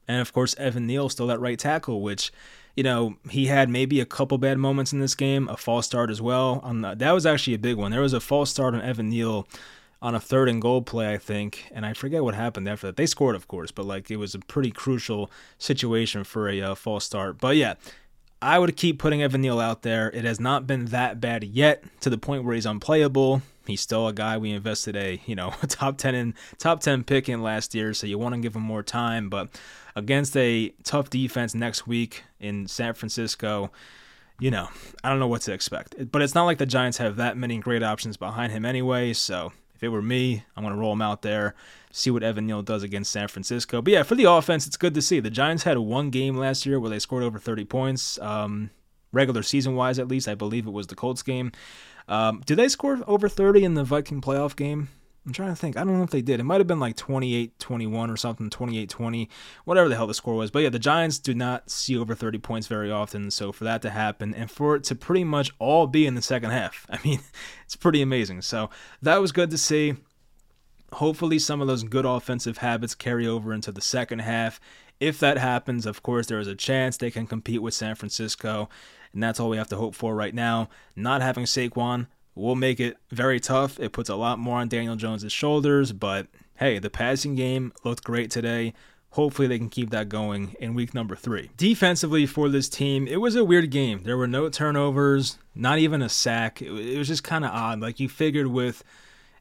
And 0.07 0.21
of 0.21 0.33
course, 0.33 0.55
Evan 0.57 0.87
Neal 0.87 1.09
still 1.09 1.31
at 1.31 1.39
right 1.39 1.59
tackle, 1.59 2.01
which, 2.01 2.31
you 2.75 2.83
know, 2.83 3.15
he 3.29 3.47
had 3.47 3.69
maybe 3.69 3.99
a 3.99 4.05
couple 4.05 4.37
bad 4.37 4.57
moments 4.57 4.93
in 4.93 4.99
this 4.99 5.15
game, 5.15 5.47
a 5.49 5.57
false 5.57 5.85
start 5.85 6.09
as 6.09 6.21
well. 6.21 6.59
On 6.63 6.81
that 6.81 7.11
was 7.11 7.25
actually 7.25 7.53
a 7.53 7.59
big 7.59 7.77
one. 7.77 7.91
There 7.91 8.01
was 8.01 8.13
a 8.13 8.19
false 8.19 8.49
start 8.49 8.73
on 8.73 8.81
Evan 8.81 9.09
Neal 9.09 9.47
on 10.03 10.13
a 10.13 10.19
third 10.19 10.49
and 10.49 10.61
goal 10.61 10.81
play, 10.81 11.13
I 11.13 11.17
think, 11.17 11.69
and 11.71 11.85
I 11.85 11.93
forget 11.93 12.25
what 12.25 12.35
happened 12.35 12.67
after 12.67 12.87
that. 12.87 12.97
They 12.97 13.05
scored, 13.05 13.35
of 13.35 13.47
course, 13.47 13.71
but 13.71 13.85
like 13.85 14.11
it 14.11 14.17
was 14.17 14.35
a 14.35 14.39
pretty 14.39 14.69
crucial 14.69 15.31
situation 15.57 16.25
for 16.25 16.49
a 16.49 16.61
uh, 16.61 16.75
false 16.75 17.05
start. 17.05 17.37
But 17.39 17.55
yeah, 17.55 17.75
I 18.41 18.59
would 18.59 18.75
keep 18.75 18.99
putting 18.99 19.23
Evan 19.23 19.39
Neal 19.39 19.61
out 19.61 19.81
there. 19.81 20.11
It 20.11 20.25
has 20.25 20.41
not 20.41 20.67
been 20.67 20.85
that 20.87 21.21
bad 21.21 21.45
yet 21.45 21.85
to 22.01 22.09
the 22.09 22.17
point 22.17 22.43
where 22.43 22.53
he's 22.53 22.65
unplayable. 22.65 23.43
He's 23.65 23.79
still 23.79 24.05
a 24.09 24.13
guy 24.13 24.37
we 24.37 24.51
invested 24.51 24.97
a 24.97 25.21
you 25.25 25.35
know 25.35 25.53
a 25.63 25.67
top 25.67 25.97
ten 25.97 26.13
in 26.15 26.35
top 26.57 26.81
ten 26.81 27.05
pick 27.05 27.29
in 27.29 27.41
last 27.41 27.73
year, 27.73 27.93
so 27.93 28.05
you 28.05 28.19
want 28.19 28.35
to 28.35 28.41
give 28.41 28.57
him 28.57 28.61
more 28.61 28.83
time. 28.83 29.29
But 29.29 29.57
against 29.95 30.35
a 30.35 30.73
tough 30.83 31.09
defense 31.09 31.55
next 31.55 31.87
week 31.87 32.23
in 32.41 32.67
San 32.67 32.93
Francisco, 32.93 33.71
you 34.37 34.51
know 34.51 34.67
I 35.01 35.09
don't 35.09 35.19
know 35.19 35.27
what 35.27 35.43
to 35.43 35.53
expect. 35.53 36.11
But 36.11 36.21
it's 36.21 36.35
not 36.35 36.43
like 36.43 36.57
the 36.57 36.65
Giants 36.65 36.97
have 36.97 37.15
that 37.15 37.37
many 37.37 37.59
great 37.59 37.83
options 37.83 38.17
behind 38.17 38.51
him 38.51 38.65
anyway. 38.65 39.13
So 39.13 39.53
if 39.75 39.83
it 39.83 39.89
were 39.89 40.01
me, 40.01 40.43
I'm 40.55 40.63
gonna 40.63 40.77
roll 40.77 40.93
him 40.93 41.01
out 41.01 41.21
there 41.21 41.55
see 41.93 42.09
what 42.09 42.23
Evan 42.23 42.47
Neal 42.47 42.63
does 42.63 42.83
against 42.83 43.11
San 43.11 43.27
Francisco. 43.27 43.81
But 43.81 43.93
yeah, 43.93 44.03
for 44.03 44.15
the 44.15 44.25
offense, 44.25 44.65
it's 44.67 44.77
good 44.77 44.95
to 44.95 45.01
see. 45.01 45.19
The 45.19 45.29
Giants 45.29 45.63
had 45.63 45.77
one 45.77 46.09
game 46.09 46.35
last 46.35 46.65
year 46.65 46.79
where 46.79 46.89
they 46.89 46.99
scored 46.99 47.23
over 47.23 47.37
30 47.37 47.65
points, 47.65 48.19
um, 48.19 48.71
regular 49.11 49.43
season 49.43 49.75
wise 49.75 49.99
at 49.99 50.07
least. 50.07 50.27
I 50.27 50.35
believe 50.35 50.65
it 50.65 50.71
was 50.71 50.87
the 50.87 50.95
Colts 50.95 51.21
game. 51.21 51.51
Um, 52.07 52.41
did 52.45 52.57
they 52.57 52.67
score 52.67 52.99
over 53.07 53.29
30 53.29 53.63
in 53.63 53.75
the 53.75 53.83
Viking 53.83 54.21
playoff 54.21 54.55
game? 54.55 54.89
I'm 55.25 55.31
trying 55.31 55.49
to 55.49 55.55
think. 55.55 55.77
I 55.77 55.85
don't 55.85 55.97
know 55.97 56.03
if 56.03 56.09
they 56.09 56.21
did. 56.21 56.41
It 56.41 56.43
might 56.43 56.59
have 56.59 56.67
been 56.67 56.81
like 56.81 56.97
28 56.97 57.57
21 57.57 58.09
or 58.09 58.17
something, 58.17 58.49
28 58.49 58.89
20, 58.89 59.29
whatever 59.63 59.87
the 59.87 59.95
hell 59.95 60.07
the 60.07 60.13
score 60.13 60.35
was. 60.35 60.51
But 60.51 60.63
yeah, 60.63 60.69
the 60.69 60.79
Giants 60.79 61.17
do 61.17 61.33
not 61.33 61.69
see 61.69 61.97
over 61.97 62.13
30 62.13 62.39
points 62.39 62.67
very 62.67 62.91
often. 62.91 63.31
So 63.31 63.53
for 63.53 63.63
that 63.63 63.81
to 63.83 63.89
happen 63.89 64.33
and 64.33 64.51
for 64.51 64.75
it 64.75 64.83
to 64.85 64.95
pretty 64.95 65.23
much 65.23 65.51
all 65.59 65.87
be 65.87 66.05
in 66.05 66.15
the 66.15 66.21
second 66.21 66.51
half, 66.51 66.85
I 66.89 66.99
mean, 67.05 67.21
it's 67.65 67.77
pretty 67.77 68.01
amazing. 68.01 68.41
So 68.41 68.69
that 69.01 69.21
was 69.21 69.31
good 69.31 69.49
to 69.51 69.57
see 69.57 69.95
hopefully 70.93 71.39
some 71.39 71.61
of 71.61 71.67
those 71.67 71.83
good 71.83 72.05
offensive 72.05 72.57
habits 72.57 72.93
carry 72.93 73.25
over 73.25 73.53
into 73.53 73.71
the 73.71 73.81
second 73.81 74.19
half. 74.19 74.59
If 74.99 75.19
that 75.19 75.37
happens, 75.37 75.85
of 75.85 76.03
course, 76.03 76.27
there 76.27 76.39
is 76.39 76.47
a 76.47 76.55
chance 76.55 76.97
they 76.97 77.11
can 77.11 77.27
compete 77.27 77.61
with 77.61 77.73
San 77.73 77.95
Francisco, 77.95 78.69
and 79.11 79.23
that's 79.23 79.39
all 79.39 79.49
we 79.49 79.57
have 79.57 79.69
to 79.69 79.75
hope 79.75 79.95
for 79.95 80.15
right 80.15 80.35
now. 80.35 80.69
Not 80.95 81.21
having 81.21 81.45
Saquon 81.45 82.07
will 82.35 82.55
make 82.55 82.79
it 82.79 82.97
very 83.11 83.39
tough. 83.39 83.79
It 83.79 83.91
puts 83.91 84.09
a 84.09 84.15
lot 84.15 84.39
more 84.39 84.59
on 84.59 84.67
Daniel 84.67 84.95
Jones' 84.95 85.31
shoulders, 85.31 85.91
but 85.91 86.27
hey, 86.55 86.79
the 86.79 86.89
passing 86.89 87.35
game 87.35 87.73
looked 87.83 88.03
great 88.03 88.31
today. 88.31 88.73
Hopefully, 89.11 89.47
they 89.47 89.59
can 89.59 89.69
keep 89.69 89.91
that 89.91 90.09
going 90.09 90.55
in 90.59 90.73
week 90.73 90.95
number 90.95 91.15
three. 91.15 91.51
Defensively, 91.55 92.25
for 92.25 92.49
this 92.49 92.67
team, 92.67 93.07
it 93.07 93.17
was 93.17 93.35
a 93.35 93.45
weird 93.45 93.69
game. 93.69 94.01
There 94.03 94.17
were 94.17 94.27
no 94.27 94.49
turnovers, 94.49 95.37
not 95.53 95.77
even 95.77 96.01
a 96.01 96.09
sack. 96.09 96.63
It 96.63 96.97
was 96.97 97.07
just 97.07 97.23
kind 97.23 97.45
of 97.45 97.51
odd. 97.51 97.79
Like 97.79 97.99
you 97.99 98.09
figured 98.09 98.47
with 98.47 98.83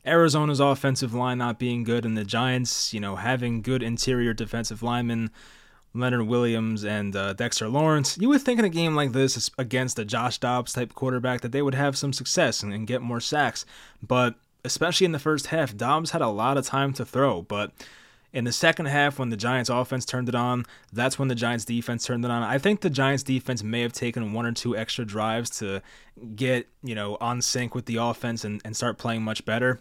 Arizona's 0.05 0.61
offensive 0.61 1.15
line 1.15 1.39
not 1.39 1.59
being 1.59 1.85
good 1.85 2.05
and 2.05 2.19
the 2.19 2.25
Giants, 2.25 2.93
you 2.93 3.01
know, 3.01 3.17
having 3.17 3.63
good 3.63 3.83
interior 3.83 4.35
defensive 4.35 4.83
linemen, 4.83 5.31
Leonard 5.95 6.27
Williams 6.27 6.85
and 6.85 7.15
uh, 7.15 7.33
Dexter 7.35 7.69
Lawrence, 7.69 8.17
you 8.19 8.29
would 8.29 8.41
think 8.41 8.59
in 8.59 8.65
a 8.65 8.71
game 8.71 8.95
like 8.95 9.13
this 9.13 9.51
against 9.59 9.99
a 9.99 10.05
Josh 10.05 10.39
Dobbs 10.39 10.73
type 10.73 10.95
quarterback 10.95 11.43
that 11.43 11.53
they 11.53 11.63
would 11.63 11.75
have 11.75 11.97
some 11.97 12.13
success 12.13 12.63
and, 12.63 12.73
and 12.73 12.87
get 12.87 13.03
more 13.03 13.21
sacks. 13.21 13.67
But 14.03 14.35
especially 14.65 15.05
in 15.05 15.13
the 15.13 15.19
first 15.19 15.49
half, 15.49 15.77
Dobbs 15.77 16.13
had 16.13 16.23
a 16.23 16.29
lot 16.29 16.57
of 16.57 16.67
time 16.67 16.93
to 16.95 17.05
throw. 17.05 17.43
But 17.43 17.73
in 18.33 18.45
the 18.45 18.53
second 18.53 18.87
half, 18.87 19.19
when 19.19 19.29
the 19.29 19.37
Giants 19.37 19.69
offense 19.69 20.07
turned 20.07 20.29
it 20.29 20.35
on, 20.35 20.65
that's 20.93 21.19
when 21.19 21.29
the 21.29 21.35
Giants 21.35 21.67
defense 21.67 22.07
turned 22.07 22.25
it 22.25 22.31
on. 22.31 22.43
I 22.43 22.57
think 22.57 22.81
the 22.81 22.91
Giants 22.91 23.23
defense 23.23 23.63
may 23.63 23.83
have 23.83 23.93
taken 23.93 24.33
one 24.33 24.47
or 24.47 24.53
two 24.53 24.75
extra 24.75 25.05
drives 25.05 25.51
to 25.59 25.83
get, 26.35 26.69
you 26.83 26.95
know, 26.95 27.19
on 27.21 27.43
sync 27.43 27.75
with 27.75 27.85
the 27.85 27.97
offense 27.97 28.45
and, 28.45 28.63
and 28.65 28.75
start 28.75 28.97
playing 28.97 29.23
much 29.23 29.45
better 29.45 29.81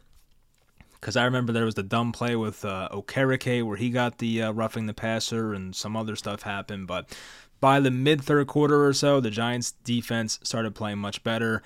because 1.02 1.18
I 1.18 1.26
remember 1.26 1.52
there 1.52 1.66
was 1.66 1.76
the 1.76 1.84
dumb 1.84 2.12
play 2.12 2.36
with 2.36 2.64
uh, 2.64 2.88
Okereke 2.92 3.64
where 3.64 3.78
he 3.78 3.90
got 3.90 4.20
the 4.20 4.44
uh, 4.44 4.52
roughing 4.52 4.86
the 4.86 4.94
passer 4.94 5.54
and 5.54 5.76
some 5.76 5.98
other 5.98 6.16
stuff 6.16 6.44
happened. 6.44 6.86
But 6.86 7.18
by 7.60 7.80
the 7.80 7.92
mid 7.92 8.22
third 8.22 8.48
quarter 8.48 8.86
or 8.86 8.94
so, 8.94 9.20
the 9.20 9.32
Giants 9.32 9.74
defense 9.84 10.40
started 10.44 10.76
playing 10.76 11.00
much 11.00 11.24
better. 11.24 11.64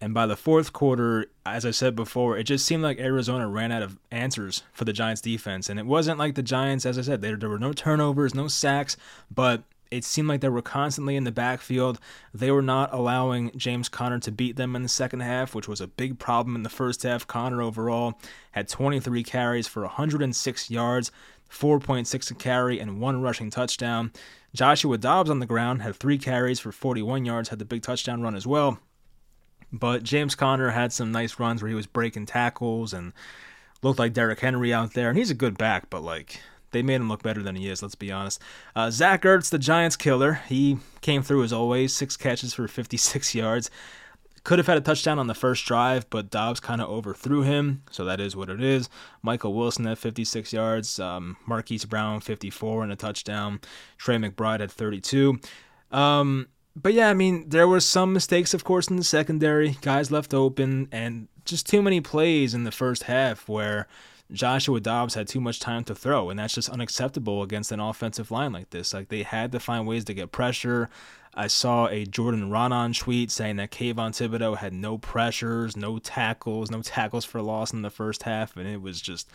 And 0.00 0.12
by 0.12 0.26
the 0.26 0.36
fourth 0.36 0.74
quarter, 0.74 1.30
as 1.46 1.64
I 1.64 1.70
said 1.70 1.96
before, 1.96 2.36
it 2.36 2.44
just 2.44 2.66
seemed 2.66 2.82
like 2.82 2.98
Arizona 2.98 3.48
ran 3.48 3.72
out 3.72 3.82
of 3.82 3.98
answers 4.10 4.62
for 4.72 4.84
the 4.84 4.92
Giants 4.92 5.22
defense. 5.22 5.70
And 5.70 5.78
it 5.78 5.86
wasn't 5.86 6.18
like 6.18 6.34
the 6.34 6.42
Giants, 6.42 6.84
as 6.84 6.98
I 6.98 7.02
said, 7.02 7.22
there, 7.22 7.36
there 7.36 7.48
were 7.48 7.58
no 7.58 7.72
turnovers, 7.72 8.34
no 8.34 8.48
sacks, 8.48 8.98
but 9.34 9.62
it 9.94 10.04
seemed 10.04 10.28
like 10.28 10.40
they 10.40 10.48
were 10.48 10.62
constantly 10.62 11.14
in 11.14 11.24
the 11.24 11.30
backfield. 11.30 12.00
They 12.32 12.50
were 12.50 12.62
not 12.62 12.92
allowing 12.92 13.52
James 13.56 13.88
Conner 13.88 14.18
to 14.20 14.32
beat 14.32 14.56
them 14.56 14.74
in 14.74 14.82
the 14.82 14.88
second 14.88 15.20
half, 15.20 15.54
which 15.54 15.68
was 15.68 15.80
a 15.80 15.86
big 15.86 16.18
problem 16.18 16.56
in 16.56 16.64
the 16.64 16.68
first 16.68 17.04
half. 17.04 17.26
Conner 17.26 17.62
overall 17.62 18.20
had 18.52 18.68
23 18.68 19.22
carries 19.22 19.68
for 19.68 19.82
106 19.82 20.70
yards, 20.70 21.12
4.6 21.48 22.30
a 22.30 22.34
carry, 22.34 22.80
and 22.80 23.00
one 23.00 23.22
rushing 23.22 23.50
touchdown. 23.50 24.12
Joshua 24.52 24.98
Dobbs 24.98 25.30
on 25.30 25.38
the 25.38 25.46
ground 25.46 25.82
had 25.82 25.94
three 25.94 26.18
carries 26.18 26.58
for 26.58 26.72
41 26.72 27.24
yards, 27.24 27.50
had 27.50 27.60
the 27.60 27.64
big 27.64 27.82
touchdown 27.82 28.20
run 28.20 28.34
as 28.34 28.46
well. 28.46 28.78
But 29.72 30.02
James 30.02 30.34
Conner 30.34 30.70
had 30.70 30.92
some 30.92 31.12
nice 31.12 31.38
runs 31.38 31.62
where 31.62 31.68
he 31.68 31.74
was 31.74 31.86
breaking 31.86 32.26
tackles 32.26 32.92
and 32.92 33.12
looked 33.82 33.98
like 33.98 34.12
Derrick 34.12 34.40
Henry 34.40 34.72
out 34.72 34.94
there. 34.94 35.08
And 35.08 35.18
he's 35.18 35.30
a 35.30 35.34
good 35.34 35.56
back, 35.56 35.88
but 35.90 36.02
like 36.02 36.40
they 36.74 36.82
made 36.82 36.96
him 36.96 37.08
look 37.08 37.22
better 37.22 37.42
than 37.42 37.56
he 37.56 37.70
is, 37.70 37.80
let's 37.80 37.94
be 37.94 38.12
honest. 38.12 38.42
Uh, 38.76 38.90
Zach 38.90 39.22
Ertz, 39.22 39.48
the 39.48 39.58
Giants 39.58 39.96
killer, 39.96 40.34
he 40.46 40.76
came 41.00 41.22
through 41.22 41.44
as 41.44 41.52
always, 41.52 41.94
six 41.94 42.18
catches 42.18 42.52
for 42.52 42.68
56 42.68 43.34
yards. 43.34 43.70
Could 44.42 44.58
have 44.58 44.66
had 44.66 44.76
a 44.76 44.82
touchdown 44.82 45.18
on 45.18 45.26
the 45.26 45.34
first 45.34 45.64
drive, 45.64 46.10
but 46.10 46.28
Dobbs 46.28 46.60
kind 46.60 46.82
of 46.82 46.90
overthrew 46.90 47.40
him, 47.40 47.82
so 47.90 48.04
that 48.04 48.20
is 48.20 48.36
what 48.36 48.50
it 48.50 48.62
is. 48.62 48.90
Michael 49.22 49.54
Wilson 49.54 49.86
had 49.86 49.98
56 49.98 50.52
yards, 50.52 51.00
um, 51.00 51.38
Marquise 51.46 51.86
Brown 51.86 52.20
54 52.20 52.82
and 52.82 52.92
a 52.92 52.96
touchdown, 52.96 53.60
Trey 53.96 54.16
McBride 54.16 54.60
had 54.60 54.70
32. 54.70 55.40
Um, 55.90 56.48
but 56.76 56.92
yeah, 56.92 57.08
I 57.08 57.14
mean, 57.14 57.48
there 57.48 57.68
were 57.68 57.80
some 57.80 58.12
mistakes, 58.12 58.52
of 58.52 58.64
course, 58.64 58.88
in 58.88 58.96
the 58.96 59.04
secondary. 59.04 59.78
Guys 59.80 60.10
left 60.10 60.34
open, 60.34 60.88
and 60.92 61.28
just 61.44 61.66
too 61.66 61.80
many 61.80 62.00
plays 62.00 62.52
in 62.52 62.64
the 62.64 62.72
first 62.72 63.04
half 63.04 63.48
where 63.48 63.86
Joshua 64.32 64.80
Dobbs 64.80 65.14
had 65.14 65.28
too 65.28 65.40
much 65.40 65.60
time 65.60 65.84
to 65.84 65.94
throw, 65.94 66.30
and 66.30 66.38
that's 66.38 66.54
just 66.54 66.70
unacceptable 66.70 67.42
against 67.42 67.72
an 67.72 67.80
offensive 67.80 68.30
line 68.30 68.52
like 68.52 68.70
this. 68.70 68.94
Like 68.94 69.08
they 69.08 69.22
had 69.22 69.52
to 69.52 69.60
find 69.60 69.86
ways 69.86 70.04
to 70.06 70.14
get 70.14 70.32
pressure. 70.32 70.88
I 71.34 71.48
saw 71.48 71.88
a 71.88 72.04
Jordan 72.04 72.48
Raanan 72.48 72.96
tweet 72.96 73.30
saying 73.30 73.56
that 73.56 73.72
Kayvon 73.72 74.12
Thibodeaux 74.12 74.58
had 74.58 74.72
no 74.72 74.98
pressures, 74.98 75.76
no 75.76 75.98
tackles, 75.98 76.70
no 76.70 76.80
tackles 76.80 77.24
for 77.24 77.42
loss 77.42 77.72
in 77.72 77.82
the 77.82 77.90
first 77.90 78.22
half, 78.22 78.56
and 78.56 78.68
it 78.68 78.80
was 78.80 79.00
just 79.00 79.28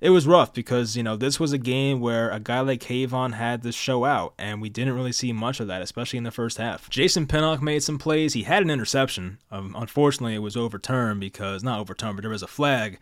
it 0.00 0.10
was 0.10 0.26
rough 0.26 0.52
because 0.52 0.96
you 0.96 1.02
know 1.02 1.16
this 1.16 1.40
was 1.40 1.52
a 1.52 1.58
game 1.58 2.00
where 2.00 2.30
a 2.30 2.40
guy 2.40 2.60
like 2.60 2.80
Kayvon 2.80 3.34
had 3.34 3.62
to 3.62 3.72
show 3.72 4.04
out, 4.04 4.34
and 4.38 4.60
we 4.60 4.68
didn't 4.68 4.94
really 4.94 5.12
see 5.12 5.32
much 5.32 5.60
of 5.60 5.68
that, 5.68 5.82
especially 5.82 6.18
in 6.18 6.24
the 6.24 6.30
first 6.30 6.58
half. 6.58 6.90
Jason 6.90 7.26
Pinnock 7.26 7.62
made 7.62 7.82
some 7.82 7.98
plays. 7.98 8.34
He 8.34 8.42
had 8.42 8.62
an 8.62 8.70
interception. 8.70 9.38
Um, 9.50 9.74
unfortunately, 9.78 10.34
it 10.34 10.40
was 10.40 10.56
overturned 10.56 11.20
because 11.20 11.62
not 11.62 11.80
overturned, 11.80 12.16
but 12.16 12.22
there 12.22 12.30
was 12.30 12.42
a 12.42 12.48
flag 12.48 12.98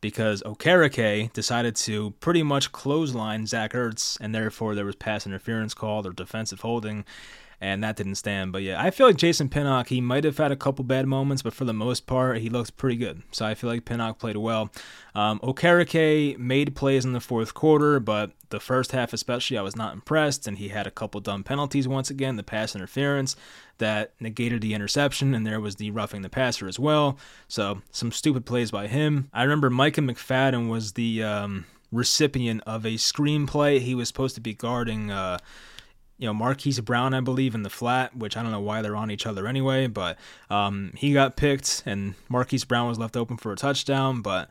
because 0.00 0.42
Okereke 0.42 1.32
decided 1.32 1.76
to 1.76 2.12
pretty 2.20 2.42
much 2.42 2.72
clothesline 2.72 3.46
Zach 3.46 3.72
Ertz, 3.72 4.18
and 4.20 4.34
therefore 4.34 4.74
there 4.74 4.84
was 4.84 4.96
pass 4.96 5.26
interference 5.26 5.74
called 5.74 6.06
or 6.06 6.12
defensive 6.12 6.60
holding, 6.60 7.04
and 7.60 7.82
that 7.82 7.96
didn't 7.96 8.14
stand. 8.14 8.52
But 8.52 8.62
yeah, 8.62 8.80
I 8.82 8.90
feel 8.90 9.06
like 9.06 9.16
Jason 9.16 9.48
Pinnock, 9.48 9.88
he 9.88 10.00
might 10.00 10.24
have 10.24 10.38
had 10.38 10.52
a 10.52 10.56
couple 10.56 10.84
bad 10.84 11.06
moments, 11.06 11.42
but 11.42 11.52
for 11.54 11.64
the 11.64 11.72
most 11.72 12.06
part, 12.06 12.38
he 12.38 12.48
looks 12.48 12.70
pretty 12.70 12.96
good. 12.96 13.22
So 13.32 13.44
I 13.44 13.54
feel 13.54 13.68
like 13.68 13.84
Pinnock 13.84 14.18
played 14.18 14.36
well. 14.36 14.70
Um, 15.14 15.40
Okereke 15.40 16.38
made 16.38 16.76
plays 16.76 17.04
in 17.04 17.12
the 17.12 17.20
fourth 17.20 17.54
quarter, 17.54 17.98
but 17.98 18.30
the 18.50 18.60
first 18.60 18.92
half 18.92 19.12
especially, 19.12 19.58
I 19.58 19.62
was 19.62 19.74
not 19.74 19.92
impressed, 19.92 20.46
and 20.46 20.58
he 20.58 20.68
had 20.68 20.86
a 20.86 20.92
couple 20.92 21.20
dumb 21.20 21.42
penalties 21.42 21.88
once 21.88 22.10
again, 22.10 22.36
the 22.36 22.42
pass 22.44 22.76
interference 22.76 23.34
that 23.78 24.12
negated 24.20 24.60
the 24.60 24.74
interception, 24.74 25.34
and 25.34 25.46
there 25.46 25.60
was 25.60 25.76
the 25.76 25.90
roughing 25.90 26.22
the 26.22 26.28
passer 26.28 26.68
as 26.68 26.78
well. 26.78 27.18
So 27.48 27.82
some 27.90 28.12
stupid 28.12 28.46
plays 28.46 28.70
by 28.70 28.86
him. 28.86 29.30
I 29.32 29.42
remember 29.42 29.70
Micah 29.70 30.00
McFadden 30.00 30.68
was 30.68 30.92
the 30.92 31.22
um, 31.24 31.66
recipient 31.90 32.62
of 32.66 32.86
a 32.86 32.94
screenplay. 32.94 33.80
He 33.80 33.94
was 33.94 34.06
supposed 34.08 34.36
to 34.36 34.40
be 34.40 34.54
guarding. 34.54 35.10
Uh, 35.10 35.38
you 36.18 36.26
know, 36.26 36.34
Marquise 36.34 36.80
Brown, 36.80 37.14
I 37.14 37.20
believe, 37.20 37.54
in 37.54 37.62
the 37.62 37.70
flat, 37.70 38.16
which 38.16 38.36
I 38.36 38.42
don't 38.42 38.50
know 38.50 38.60
why 38.60 38.82
they're 38.82 38.96
on 38.96 39.10
each 39.10 39.24
other 39.24 39.46
anyway, 39.46 39.86
but 39.86 40.18
um, 40.50 40.92
he 40.96 41.12
got 41.12 41.36
picked 41.36 41.84
and 41.86 42.14
Marquise 42.28 42.64
Brown 42.64 42.88
was 42.88 42.98
left 42.98 43.16
open 43.16 43.36
for 43.36 43.52
a 43.52 43.56
touchdown. 43.56 44.20
But, 44.20 44.48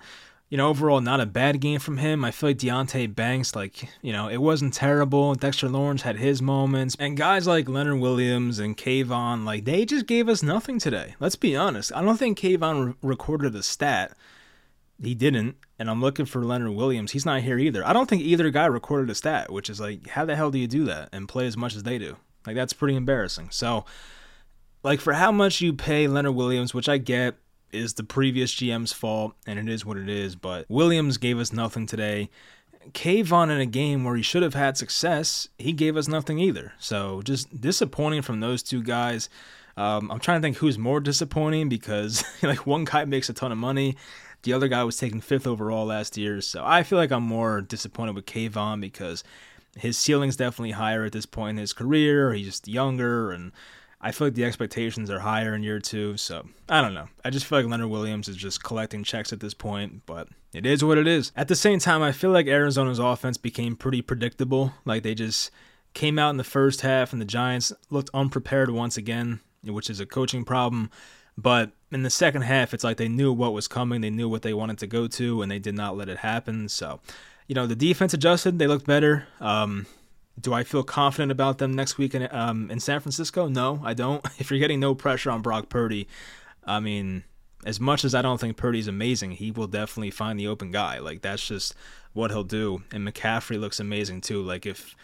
you 0.49 0.57
know, 0.57 0.69
overall, 0.69 1.01
not 1.01 1.19
a 1.19 1.25
bad 1.25 1.59
game 1.59 1.79
from 1.79 1.97
him. 1.97 2.23
I 2.23 2.31
feel 2.31 2.51
like 2.51 2.57
Deonte 2.57 3.13
Banks, 3.13 3.53
like, 3.53 3.89
you 4.01 4.13
know, 4.13 4.29
it 4.29 4.37
wasn't 4.37 4.73
terrible. 4.73 5.35
Dexter 5.35 5.67
Lawrence 5.67 6.03
had 6.03 6.15
his 6.15 6.41
moments. 6.41 6.95
And 6.99 7.17
guys 7.17 7.47
like 7.47 7.67
Leonard 7.67 7.99
Williams 7.99 8.59
and 8.59 8.77
Kayvon, 8.77 9.43
like, 9.43 9.65
they 9.65 9.85
just 9.85 10.07
gave 10.07 10.29
us 10.29 10.41
nothing 10.41 10.79
today. 10.79 11.15
Let's 11.19 11.35
be 11.35 11.53
honest. 11.55 11.91
I 11.93 12.01
don't 12.01 12.17
think 12.17 12.39
Kayvon 12.39 12.87
re- 12.87 12.93
recorded 13.01 13.55
a 13.55 13.61
stat. 13.61 14.13
He 15.03 15.13
didn't 15.15 15.57
and 15.79 15.89
I'm 15.89 16.01
looking 16.01 16.25
for 16.25 16.43
Leonard 16.43 16.71
Williams. 16.71 17.11
He's 17.11 17.25
not 17.25 17.41
here 17.41 17.59
either. 17.59 17.85
I 17.85 17.93
don't 17.93 18.09
think 18.09 18.23
either 18.23 18.49
guy 18.49 18.65
recorded 18.65 19.09
a 19.09 19.15
stat, 19.15 19.51
which 19.51 19.69
is 19.69 19.79
like, 19.79 20.07
how 20.07 20.25
the 20.25 20.35
hell 20.35 20.51
do 20.51 20.57
you 20.57 20.67
do 20.67 20.85
that 20.85 21.09
and 21.11 21.27
play 21.27 21.45
as 21.45 21.57
much 21.57 21.75
as 21.75 21.83
they 21.83 21.97
do? 21.97 22.17
Like, 22.45 22.55
that's 22.55 22.73
pretty 22.73 22.95
embarrassing. 22.95 23.49
So, 23.51 23.85
like, 24.83 24.99
for 24.99 25.13
how 25.13 25.31
much 25.31 25.61
you 25.61 25.73
pay 25.73 26.07
Leonard 26.07 26.35
Williams, 26.35 26.73
which 26.73 26.89
I 26.89 26.97
get 26.97 27.35
is 27.71 27.93
the 27.93 28.03
previous 28.03 28.55
GM's 28.55 28.93
fault, 28.93 29.33
and 29.45 29.59
it 29.59 29.69
is 29.69 29.85
what 29.85 29.97
it 29.97 30.09
is, 30.09 30.35
but 30.35 30.65
Williams 30.69 31.17
gave 31.17 31.37
us 31.37 31.53
nothing 31.53 31.85
today. 31.85 32.29
Kayvon 32.91 33.51
in 33.51 33.59
a 33.59 33.65
game 33.65 34.05
where 34.05 34.15
he 34.15 34.23
should 34.23 34.43
have 34.43 34.53
had 34.53 34.77
success, 34.77 35.49
he 35.57 35.73
gave 35.73 35.97
us 35.97 36.07
nothing 36.07 36.39
either. 36.39 36.73
So, 36.79 37.21
just 37.21 37.59
disappointing 37.59 38.21
from 38.23 38.39
those 38.39 38.63
two 38.63 38.81
guys. 38.81 39.29
Um, 39.75 40.09
I'm 40.09 40.19
trying 40.19 40.41
to 40.41 40.45
think 40.45 40.57
who's 40.57 40.79
more 40.79 40.99
disappointing 40.99 41.69
because 41.69 42.23
like 42.41 42.65
one 42.65 42.85
guy 42.85 43.05
makes 43.05 43.29
a 43.29 43.33
ton 43.33 43.51
of 43.51 43.59
money 43.59 43.95
the 44.47 44.53
other 44.53 44.69
guy 44.69 44.81
was 44.85 44.95
taken 44.95 45.19
fifth 45.19 45.45
overall 45.45 45.85
last 45.85 46.15
year, 46.15 46.39
so 46.39 46.63
I 46.65 46.83
feel 46.83 46.97
like 46.97 47.11
I'm 47.11 47.23
more 47.23 47.59
disappointed 47.59 48.15
with 48.15 48.25
Kayvon 48.25 48.79
because 48.79 49.21
his 49.75 49.97
ceiling's 49.97 50.37
definitely 50.37 50.71
higher 50.71 51.03
at 51.03 51.11
this 51.11 51.25
point 51.25 51.57
in 51.57 51.61
his 51.61 51.73
career. 51.73 52.33
He's 52.33 52.45
just 52.45 52.65
younger, 52.65 53.33
and 53.33 53.51
I 53.99 54.13
feel 54.13 54.27
like 54.27 54.35
the 54.35 54.45
expectations 54.45 55.09
are 55.09 55.19
higher 55.19 55.53
in 55.53 55.63
year 55.63 55.79
two. 55.79 56.15
So 56.15 56.47
I 56.69 56.81
don't 56.81 56.93
know. 56.93 57.09
I 57.25 57.29
just 57.29 57.45
feel 57.45 57.59
like 57.59 57.67
Leonard 57.67 57.89
Williams 57.89 58.29
is 58.29 58.37
just 58.37 58.63
collecting 58.63 59.03
checks 59.03 59.33
at 59.33 59.41
this 59.41 59.53
point, 59.53 60.03
but 60.05 60.29
it 60.53 60.65
is 60.65 60.81
what 60.81 60.97
it 60.97 61.07
is. 61.07 61.33
At 61.35 61.49
the 61.49 61.55
same 61.55 61.79
time, 61.79 62.01
I 62.01 62.13
feel 62.13 62.31
like 62.31 62.47
Arizona's 62.47 62.99
offense 62.99 63.35
became 63.35 63.75
pretty 63.75 64.01
predictable. 64.01 64.71
Like 64.85 65.03
they 65.03 65.13
just 65.13 65.51
came 65.93 66.17
out 66.17 66.29
in 66.29 66.37
the 66.37 66.45
first 66.45 66.79
half, 66.81 67.11
and 67.11 67.21
the 67.21 67.25
Giants 67.25 67.73
looked 67.89 68.11
unprepared 68.13 68.71
once 68.71 68.95
again, 68.95 69.41
which 69.65 69.89
is 69.89 69.99
a 69.99 70.05
coaching 70.05 70.45
problem. 70.45 70.89
But 71.37 71.71
in 71.91 72.03
the 72.03 72.09
second 72.09 72.41
half, 72.41 72.73
it's 72.73 72.83
like 72.83 72.97
they 72.97 73.07
knew 73.07 73.31
what 73.31 73.53
was 73.53 73.67
coming, 73.67 74.01
they 74.01 74.09
knew 74.09 74.27
what 74.27 74.41
they 74.41 74.53
wanted 74.53 74.79
to 74.79 74.87
go 74.87 75.07
to, 75.07 75.41
and 75.41 75.51
they 75.51 75.59
did 75.59 75.75
not 75.75 75.95
let 75.95 76.09
it 76.09 76.19
happen. 76.19 76.67
So, 76.67 76.99
you 77.47 77.55
know, 77.55 77.67
the 77.67 77.75
defense 77.75 78.13
adjusted, 78.13 78.59
they 78.59 78.67
looked 78.67 78.87
better. 78.87 79.27
Um, 79.39 79.85
do 80.39 80.53
I 80.53 80.63
feel 80.63 80.83
confident 80.83 81.31
about 81.31 81.57
them 81.57 81.75
next 81.75 81.97
week 81.97 82.13
in 82.13 82.27
um, 82.31 82.69
in 82.69 82.79
San 82.79 82.99
Francisco? 82.99 83.47
No, 83.47 83.81
I 83.83 83.93
don't. 83.93 84.25
If 84.39 84.51
you're 84.51 84.59
getting 84.59 84.79
no 84.79 84.95
pressure 84.95 85.31
on 85.31 85.41
Brock 85.41 85.69
Purdy, 85.69 86.07
I 86.65 86.79
mean, 86.79 87.23
as 87.65 87.79
much 87.79 88.05
as 88.05 88.13
I 88.13 88.21
don't 88.21 88.39
think 88.39 88.57
Purdy's 88.57 88.87
amazing, 88.87 89.31
he 89.31 89.51
will 89.51 89.67
definitely 89.67 90.11
find 90.11 90.39
the 90.39 90.47
open 90.47 90.71
guy. 90.71 90.99
Like 90.99 91.21
that's 91.21 91.45
just 91.45 91.73
what 92.13 92.31
he'll 92.31 92.43
do. 92.43 92.83
And 92.91 93.07
McCaffrey 93.07 93.59
looks 93.59 93.79
amazing 93.79 94.21
too. 94.21 94.41
Like 94.41 94.65
if 94.65 94.95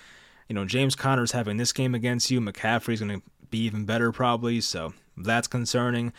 you 0.47 0.55
know 0.55 0.65
James 0.65 0.95
Conner's 0.95 1.31
having 1.31 1.57
this 1.57 1.73
game 1.73 1.95
against 1.95 2.29
you, 2.29 2.41
McCaffrey's 2.41 2.99
going 2.99 3.19
to 3.19 3.25
be 3.49 3.59
even 3.59 3.85
better 3.85 4.11
probably. 4.11 4.61
So 4.61 4.93
that's 5.17 5.47
concerning. 5.47 6.13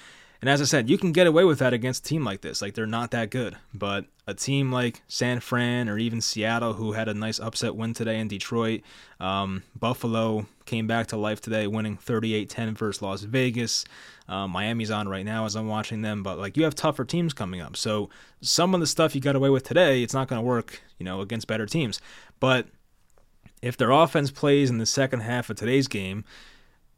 And 0.45 0.51
as 0.51 0.61
I 0.61 0.65
said, 0.65 0.91
you 0.91 0.99
can 0.99 1.13
get 1.13 1.27
away 1.27 1.45
with 1.45 1.59
that 1.61 1.73
against 1.73 2.05
a 2.05 2.09
team 2.09 2.23
like 2.23 2.43
this. 2.43 2.61
Like 2.61 2.75
they're 2.75 2.87
not 2.87 3.13
that 3.13 3.31
good. 3.31 3.57
But 3.73 4.05
a 4.27 4.35
team 4.35 4.71
like 4.71 5.03
San 5.09 5.41
Fran 5.41 5.89
or 5.89 5.97
even 5.97 6.21
Seattle, 6.21 6.75
who 6.75 6.93
had 6.93 7.09
a 7.09 7.15
nice 7.15 7.41
upset 7.41 7.77
win 7.77 7.95
today 7.95 8.19
in 8.19 8.29
Detroit, 8.29 8.83
um, 9.21 9.63
Buffalo 9.75 10.47
came 10.67 10.87
back 10.87 11.07
to 11.07 11.17
life 11.17 11.41
today, 11.41 11.67
winning 11.67 11.97
38-10 11.97 12.77
versus 12.77 13.01
Las 13.01 13.23
Vegas. 13.23 13.87
Um, 14.29 14.51
Miami's 14.51 14.91
on 14.91 15.09
right 15.09 15.25
now 15.25 15.47
as 15.47 15.55
I'm 15.55 15.67
watching 15.67 16.03
them, 16.03 16.23
but 16.23 16.39
like 16.39 16.59
you 16.59 16.65
have 16.65 16.75
tougher 16.75 17.07
teams 17.07 17.33
coming 17.33 17.63
up. 17.63 17.75
So 17.75 18.11
some 18.43 18.75
of 18.75 18.81
the 18.81 18.87
stuff 18.87 19.15
you 19.15 19.23
got 19.23 19.37
away 19.37 19.49
with 19.49 19.65
today, 19.65 20.03
it's 20.03 20.13
not 20.13 20.29
going 20.29 20.41
to 20.43 20.47
work, 20.47 20.83
you 20.99 21.05
know, 21.05 21.23
against 21.23 21.47
better 21.47 21.65
teams. 21.65 22.03
But 22.39 22.67
if 23.63 23.79
their 23.79 23.91
offense 23.91 24.31
plays 24.31 24.69
in 24.69 24.77
the 24.77 24.85
second 24.85 25.21
half 25.21 25.49
of 25.49 25.57
today's 25.57 25.89
game, 25.89 26.25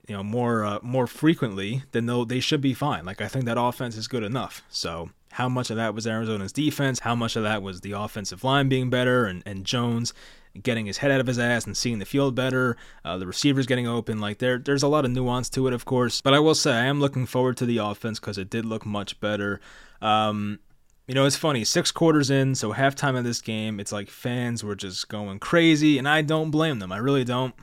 you 0.08 0.16
know 0.16 0.22
more 0.22 0.64
uh, 0.64 0.78
more 0.82 1.06
frequently, 1.06 1.82
then 1.92 2.06
they 2.06 2.24
they 2.24 2.40
should 2.40 2.60
be 2.60 2.74
fine. 2.74 3.04
Like 3.04 3.20
I 3.20 3.28
think 3.28 3.44
that 3.46 3.60
offense 3.60 3.96
is 3.96 4.08
good 4.08 4.22
enough. 4.22 4.62
So 4.68 5.10
how 5.32 5.48
much 5.48 5.70
of 5.70 5.76
that 5.76 5.94
was 5.94 6.06
Arizona's 6.06 6.52
defense? 6.52 7.00
How 7.00 7.14
much 7.14 7.36
of 7.36 7.42
that 7.42 7.62
was 7.62 7.82
the 7.82 7.92
offensive 7.92 8.42
line 8.42 8.68
being 8.68 8.88
better 8.88 9.26
and, 9.26 9.42
and 9.44 9.64
Jones 9.66 10.14
getting 10.62 10.86
his 10.86 10.98
head 10.98 11.10
out 11.10 11.20
of 11.20 11.26
his 11.26 11.38
ass 11.38 11.66
and 11.66 11.76
seeing 11.76 11.98
the 11.98 12.04
field 12.04 12.34
better, 12.34 12.76
uh, 13.04 13.18
the 13.18 13.26
receivers 13.26 13.66
getting 13.66 13.86
open. 13.86 14.18
Like 14.18 14.38
there, 14.38 14.58
there's 14.58 14.82
a 14.82 14.88
lot 14.88 15.04
of 15.04 15.10
nuance 15.10 15.48
to 15.50 15.66
it, 15.66 15.72
of 15.72 15.84
course. 15.84 16.20
But 16.20 16.34
I 16.34 16.38
will 16.38 16.54
say 16.54 16.72
I 16.72 16.84
am 16.84 17.00
looking 17.00 17.26
forward 17.26 17.56
to 17.58 17.66
the 17.66 17.78
offense 17.78 18.18
because 18.18 18.38
it 18.38 18.50
did 18.50 18.64
look 18.64 18.86
much 18.86 19.20
better. 19.20 19.60
Um, 20.00 20.60
you 21.06 21.14
know, 21.14 21.24
it's 21.24 21.36
funny. 21.36 21.64
Six 21.64 21.92
quarters 21.92 22.30
in, 22.30 22.54
so 22.54 22.72
halftime 22.72 23.16
of 23.16 23.24
this 23.24 23.40
game, 23.40 23.78
it's 23.78 23.92
like 23.92 24.10
fans 24.10 24.64
were 24.64 24.74
just 24.74 25.08
going 25.08 25.38
crazy, 25.38 25.98
and 25.98 26.08
I 26.08 26.22
don't 26.22 26.50
blame 26.50 26.80
them. 26.80 26.90
I 26.90 26.98
really 26.98 27.24
don't. 27.24 27.54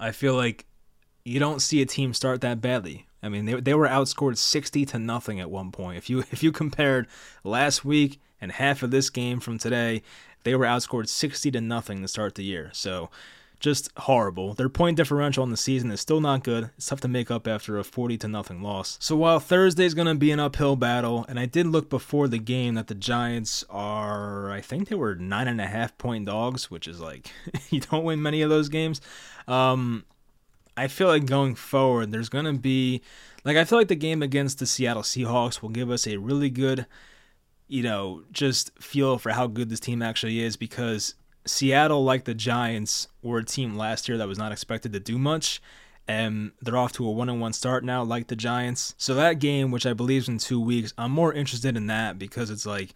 I 0.00 0.12
feel 0.12 0.34
like 0.34 0.64
you 1.24 1.38
don't 1.38 1.60
see 1.60 1.82
a 1.82 1.86
team 1.86 2.14
start 2.14 2.40
that 2.40 2.60
badly. 2.60 3.06
I 3.22 3.28
mean, 3.28 3.44
they, 3.44 3.54
they 3.54 3.74
were 3.74 3.86
outscored 3.86 4.36
60 4.36 4.84
to 4.86 4.98
nothing 4.98 5.38
at 5.40 5.50
one 5.50 5.70
point. 5.70 5.98
If 5.98 6.10
you 6.10 6.20
if 6.32 6.42
you 6.42 6.52
compared 6.52 7.06
last 7.44 7.84
week 7.84 8.20
and 8.40 8.52
half 8.52 8.82
of 8.82 8.90
this 8.90 9.10
game 9.10 9.40
from 9.40 9.58
today, 9.58 10.02
they 10.44 10.54
were 10.54 10.66
outscored 10.66 11.08
60 11.08 11.50
to 11.52 11.60
nothing 11.60 12.02
to 12.02 12.08
start 12.08 12.34
the 12.34 12.44
year. 12.44 12.70
So 12.72 13.10
just 13.62 13.90
horrible. 13.96 14.54
Their 14.54 14.68
point 14.68 14.96
differential 14.96 15.44
in 15.44 15.50
the 15.50 15.56
season 15.56 15.92
is 15.92 16.00
still 16.00 16.20
not 16.20 16.42
good. 16.42 16.70
It's 16.76 16.86
tough 16.86 17.00
to 17.02 17.08
make 17.08 17.30
up 17.30 17.46
after 17.46 17.78
a 17.78 17.84
40 17.84 18.18
to 18.18 18.28
nothing 18.28 18.60
loss. 18.60 18.98
So 19.00 19.14
while 19.14 19.38
Thursday's 19.38 19.94
going 19.94 20.08
to 20.08 20.16
be 20.16 20.32
an 20.32 20.40
uphill 20.40 20.74
battle, 20.74 21.24
and 21.28 21.38
I 21.38 21.46
did 21.46 21.68
look 21.68 21.88
before 21.88 22.26
the 22.26 22.40
game 22.40 22.74
that 22.74 22.88
the 22.88 22.96
Giants 22.96 23.64
are, 23.70 24.50
I 24.50 24.60
think 24.60 24.88
they 24.88 24.96
were 24.96 25.14
nine 25.14 25.46
and 25.46 25.60
a 25.60 25.66
half 25.66 25.96
point 25.96 26.26
dogs, 26.26 26.72
which 26.72 26.88
is 26.88 27.00
like 27.00 27.30
you 27.70 27.78
don't 27.78 28.02
win 28.02 28.20
many 28.20 28.42
of 28.42 28.50
those 28.50 28.68
games. 28.68 29.00
Um, 29.46 30.04
I 30.76 30.88
feel 30.88 31.08
like 31.08 31.26
going 31.26 31.54
forward, 31.54 32.10
there's 32.12 32.28
going 32.28 32.46
to 32.46 32.52
be 32.54 33.02
like 33.44 33.56
I 33.56 33.64
feel 33.64 33.78
like 33.78 33.88
the 33.88 33.94
game 33.94 34.22
against 34.22 34.58
the 34.58 34.66
Seattle 34.66 35.02
Seahawks 35.02 35.60
will 35.60 35.68
give 35.68 35.90
us 35.90 36.06
a 36.06 36.16
really 36.16 36.50
good, 36.50 36.86
you 37.68 37.82
know, 37.82 38.22
just 38.32 38.76
feel 38.78 39.18
for 39.18 39.30
how 39.30 39.46
good 39.46 39.68
this 39.68 39.80
team 39.80 40.02
actually 40.02 40.40
is 40.40 40.56
because 40.56 41.14
Seattle, 41.44 42.04
like 42.04 42.24
the 42.24 42.34
Giants, 42.34 43.08
were 43.22 43.38
a 43.38 43.44
team 43.44 43.76
last 43.76 44.08
year 44.08 44.16
that 44.18 44.28
was 44.28 44.38
not 44.38 44.52
expected 44.52 44.92
to 44.92 45.00
do 45.00 45.18
much. 45.18 45.60
And 46.08 46.50
they're 46.60 46.76
off 46.76 46.92
to 46.94 47.06
a 47.06 47.10
one 47.10 47.28
on 47.28 47.38
one 47.38 47.52
start 47.52 47.84
now, 47.84 48.02
like 48.02 48.26
the 48.26 48.34
Giants. 48.34 48.94
So 48.98 49.14
that 49.14 49.38
game, 49.38 49.70
which 49.70 49.86
I 49.86 49.92
believe 49.92 50.22
is 50.22 50.28
in 50.28 50.38
two 50.38 50.60
weeks, 50.60 50.92
I'm 50.98 51.12
more 51.12 51.32
interested 51.32 51.76
in 51.76 51.86
that 51.86 52.18
because 52.18 52.50
it's 52.50 52.66
like 52.66 52.92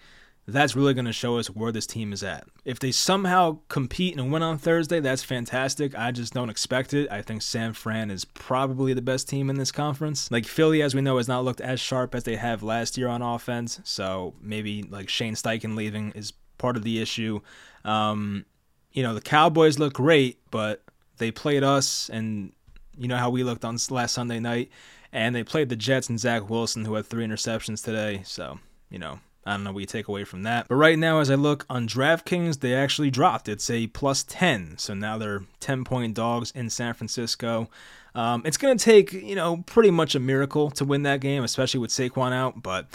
that's 0.49 0.77
really 0.77 0.95
going 0.95 1.07
to 1.07 1.13
show 1.13 1.39
us 1.39 1.49
where 1.49 1.73
this 1.73 1.87
team 1.87 2.13
is 2.13 2.23
at. 2.23 2.47
If 2.65 2.79
they 2.79 2.93
somehow 2.93 3.59
compete 3.69 4.17
and 4.17 4.33
win 4.33 4.43
on 4.43 4.59
Thursday, 4.59 5.01
that's 5.01 5.25
fantastic. 5.25 5.99
I 5.99 6.13
just 6.13 6.35
don't 6.35 6.51
expect 6.51 6.95
it. 6.95 7.11
I 7.11 7.21
think 7.23 7.43
San 7.43 7.73
Fran 7.73 8.11
is 8.11 8.25
probably 8.25 8.95
the 8.95 9.03
best 9.03 9.29
team 9.29 9.51
in 9.51 9.57
this 9.57 9.73
conference. 9.73 10.31
Like 10.31 10.47
Philly, 10.47 10.83
as 10.83 10.95
we 10.95 11.01
know, 11.01 11.17
has 11.17 11.27
not 11.27 11.45
looked 11.45 11.61
as 11.61 11.81
sharp 11.81 12.15
as 12.15 12.25
they 12.25 12.37
have 12.37 12.63
last 12.63 12.97
year 12.97 13.09
on 13.09 13.23
offense. 13.23 13.81
So 13.83 14.35
maybe 14.41 14.85
like 14.85 15.09
Shane 15.09 15.35
Steichen 15.35 15.75
leaving 15.75 16.13
is 16.13 16.33
part 16.59 16.77
of 16.77 16.85
the 16.85 17.01
issue. 17.01 17.41
Um, 17.85 18.47
you 18.93 19.03
know, 19.03 19.15
the 19.15 19.21
Cowboys 19.21 19.79
look 19.79 19.95
great, 19.95 20.39
but 20.51 20.83
they 21.19 21.31
played 21.31 21.63
us, 21.65 22.09
and 22.09 22.53
you 22.97 23.09
know 23.09 23.17
how 23.17 23.31
we 23.31 23.43
looked 23.43 23.65
on 23.65 23.79
last 23.91 24.13
Sunday 24.13 24.39
night, 24.39 24.71
and 25.13 25.35
they 25.35 25.45
played 25.45 25.69
the 25.69 25.77
Jets 25.77 26.09
and 26.09 26.19
Zach 26.19 26.49
Wilson, 26.49 26.85
who 26.85 26.95
had 26.95 27.07
three 27.07 27.27
interceptions 27.27 27.85
today. 27.85 28.23
So, 28.25 28.59
you 28.91 28.99
know, 28.99 29.19
I 29.47 29.53
don't 29.53 29.63
know 29.63 29.73
what 29.73 29.79
you 29.79 29.87
take 29.87 30.09
away 30.09 30.25
from 30.25 30.43
that. 30.43 30.67
But 30.69 30.75
right 30.75 30.99
now, 30.99 31.21
as 31.21 31.31
I 31.31 31.37
look 31.37 31.65
on 31.71 31.87
DraftKings, 31.87 32.61
they 32.61 32.75
actually 32.75 33.13
dropped. 33.13 33.49
It's 33.49 33.71
a 33.71 33.87
plus 33.87 34.25
10. 34.25 34.75
So 34.79 34.93
now 34.93 35.17
they're 35.19 35.45
10 35.61 35.85
point 35.85 36.15
dogs 36.15 36.51
in 36.51 36.69
San 36.69 36.95
Francisco. 36.95 37.71
Um, 38.17 38.43
it's 38.45 38.57
going 38.57 38.77
to 38.77 38.85
take, 38.85 39.13
you 39.13 39.37
know, 39.37 39.59
pretty 39.67 39.93
much 39.93 40.17
a 40.17 40.21
miracle 40.21 40.71
to 40.73 40.85
win 40.85 41.05
that 41.05 41.21
game, 41.21 41.45
especially 41.45 41.79
with 41.79 41.91
Saquon 41.91 42.33
out. 42.33 42.61
But 42.61 42.89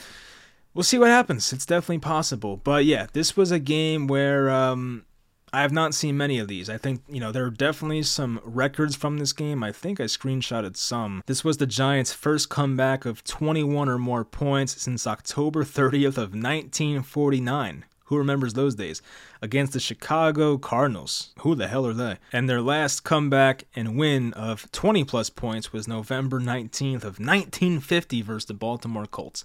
we'll 0.73 0.83
see 0.83 0.99
what 0.99 1.09
happens. 1.09 1.53
It's 1.53 1.65
definitely 1.65 1.99
possible. 1.99 2.57
But 2.57 2.83
yeah, 2.83 3.07
this 3.13 3.37
was 3.37 3.51
a 3.51 3.59
game 3.59 4.07
where 4.07 4.49
um, 4.49 5.05
I 5.53 5.61
have 5.61 5.73
not 5.73 5.93
seen 5.93 6.15
many 6.15 6.39
of 6.39 6.47
these. 6.47 6.69
I 6.69 6.77
think, 6.77 7.01
you 7.09 7.19
know, 7.19 7.33
there 7.33 7.45
are 7.45 7.49
definitely 7.49 8.03
some 8.03 8.39
records 8.43 8.95
from 8.95 9.17
this 9.17 9.33
game. 9.33 9.63
I 9.63 9.73
think 9.73 9.99
I 9.99 10.05
screenshotted 10.05 10.77
some. 10.77 11.21
This 11.25 11.43
was 11.43 11.57
the 11.57 11.65
Giants' 11.65 12.13
first 12.13 12.49
comeback 12.49 13.05
of 13.05 13.23
21 13.25 13.89
or 13.89 13.97
more 13.97 14.23
points 14.23 14.81
since 14.81 15.05
October 15.05 15.65
30th 15.65 16.17
of 16.17 16.33
1949. 16.33 17.83
Who 18.05 18.17
remembers 18.17 18.53
those 18.53 18.75
days? 18.75 19.01
Against 19.41 19.73
the 19.73 19.79
Chicago 19.79 20.57
Cardinals. 20.57 21.33
Who 21.39 21.55
the 21.55 21.67
hell 21.67 21.85
are 21.85 21.93
they? 21.93 22.17
And 22.31 22.49
their 22.49 22.61
last 22.61 23.03
comeback 23.03 23.65
and 23.75 23.97
win 23.97 24.33
of 24.33 24.71
20 24.71 25.03
plus 25.03 25.29
points 25.29 25.73
was 25.73 25.87
November 25.87 26.39
19th 26.39 27.03
of 27.03 27.19
1950 27.19 28.21
versus 28.21 28.45
the 28.45 28.53
Baltimore 28.53 29.05
Colts. 29.05 29.43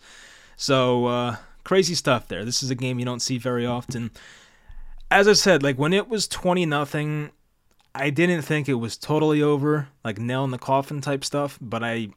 So 0.56 1.06
uh, 1.06 1.36
crazy 1.64 1.94
stuff 1.94 2.28
there. 2.28 2.44
This 2.44 2.62
is 2.62 2.70
a 2.70 2.76
game 2.76 2.98
you 2.98 3.04
don't 3.04 3.22
see 3.22 3.38
very 3.38 3.66
often. 3.66 4.10
As 5.10 5.28
I 5.28 5.34
said, 5.34 5.62
like 5.62 5.78
when 5.78 5.92
it 5.92 6.08
was 6.08 6.26
twenty 6.26 6.66
nothing, 6.66 7.30
I 7.94 8.10
didn't 8.10 8.42
think 8.42 8.68
it 8.68 8.74
was 8.74 8.96
totally 8.96 9.42
over, 9.42 9.88
like 10.04 10.18
nail 10.18 10.44
in 10.44 10.50
the 10.50 10.58
coffin 10.58 11.00
type 11.00 11.24
stuff. 11.24 11.58
But 11.60 11.84
I, 11.84 12.08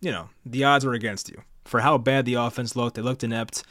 you 0.00 0.12
know, 0.12 0.28
the 0.44 0.64
odds 0.64 0.84
were 0.84 0.92
against 0.92 1.28
you 1.28 1.42
for 1.64 1.80
how 1.80 1.98
bad 1.98 2.26
the 2.26 2.34
offense 2.34 2.76
looked. 2.76 2.96
They 2.96 3.02
looked 3.02 3.24
inept. 3.24 3.64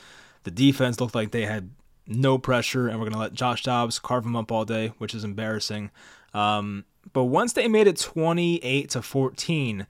The 0.44 0.52
defense 0.52 1.00
looked 1.00 1.16
like 1.16 1.32
they 1.32 1.46
had 1.46 1.70
no 2.08 2.38
pressure, 2.38 2.88
and 2.88 3.00
we're 3.00 3.10
gonna 3.10 3.22
let 3.22 3.34
Josh 3.34 3.64
Dobbs 3.64 4.00
carve 4.00 4.24
them 4.24 4.36
up 4.36 4.52
all 4.52 4.66
day, 4.66 4.90
which 4.98 5.14
is 5.14 5.24
embarrassing. 5.24 5.92
Um, 6.34 6.86
but 7.14 7.26
once 7.26 7.54
they 7.54 7.68
made 7.68 7.88
it 7.88 7.98
twenty 7.98 8.58
eight 8.64 8.90
to 8.90 9.02
fourteen 9.02 9.88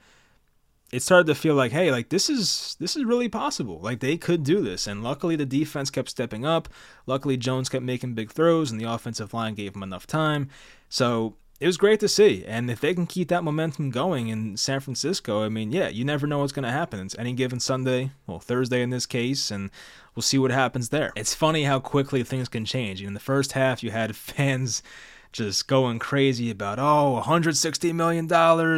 it 0.94 1.02
started 1.02 1.26
to 1.26 1.36
feel 1.36 1.56
like, 1.56 1.72
hey, 1.72 1.90
like 1.92 2.10
this 2.10 2.30
is 2.30 2.78
this 2.80 2.96
is 2.96 3.04
really 3.04 3.28
possible. 3.28 3.80
Like 3.82 4.00
they 4.00 4.16
could 4.16 4.44
do 4.44 4.62
this. 4.62 4.86
And 4.86 5.04
luckily 5.04 5.36
the 5.36 5.46
defense 5.46 5.90
kept 5.90 6.08
stepping 6.08 6.46
up. 6.46 6.70
Luckily 7.08 7.36
Jones 7.36 7.68
kept 7.68 7.84
making 7.84 8.14
big 8.14 8.32
throws 8.32 8.70
and 8.70 8.80
the 8.80 8.90
offensive 8.90 9.34
line 9.34 9.56
gave 9.56 9.76
him 9.76 9.82
enough 9.82 10.06
time. 10.06 10.50
So 10.90 11.36
it 11.60 11.66
was 11.66 11.78
great 11.78 12.00
to 12.02 12.08
see. 12.08 12.46
And 12.46 12.70
if 12.70 12.80
they 12.80 12.94
can 12.94 13.08
keep 13.08 13.30
that 13.30 13.44
momentum 13.44 13.90
going 13.90 14.28
in 14.28 14.56
San 14.56 14.82
Francisco, 14.82 15.44
I 15.44 15.50
mean, 15.50 15.72
yeah, 15.72 15.88
you 15.88 16.06
never 16.06 16.28
know 16.28 16.40
what's 16.40 16.52
going 16.52 16.64
to 16.64 16.72
happen. 16.72 17.00
It's 17.00 17.18
any 17.18 17.34
given 17.34 17.60
Sunday, 17.60 18.12
well, 18.28 18.40
Thursday 18.40 18.84
in 18.84 18.92
this 18.92 19.08
case, 19.08 19.50
and 19.50 19.72
we'll 20.14 20.22
see 20.22 20.38
what 20.38 20.52
happens 20.52 20.90
there. 20.90 21.12
It's 21.16 21.34
funny 21.34 21.64
how 21.64 21.80
quickly 21.80 22.22
things 22.24 22.50
can 22.50 22.66
change. 22.66 23.02
In 23.02 23.16
the 23.16 23.20
first 23.20 23.54
half, 23.54 23.82
you 23.82 23.90
had 23.90 24.16
fans 24.16 24.84
just 25.34 25.68
going 25.68 26.00
crazy 26.00 26.50
about, 26.50 26.80
oh, 26.80 27.22
$160 27.26 27.94
million, 27.94 28.28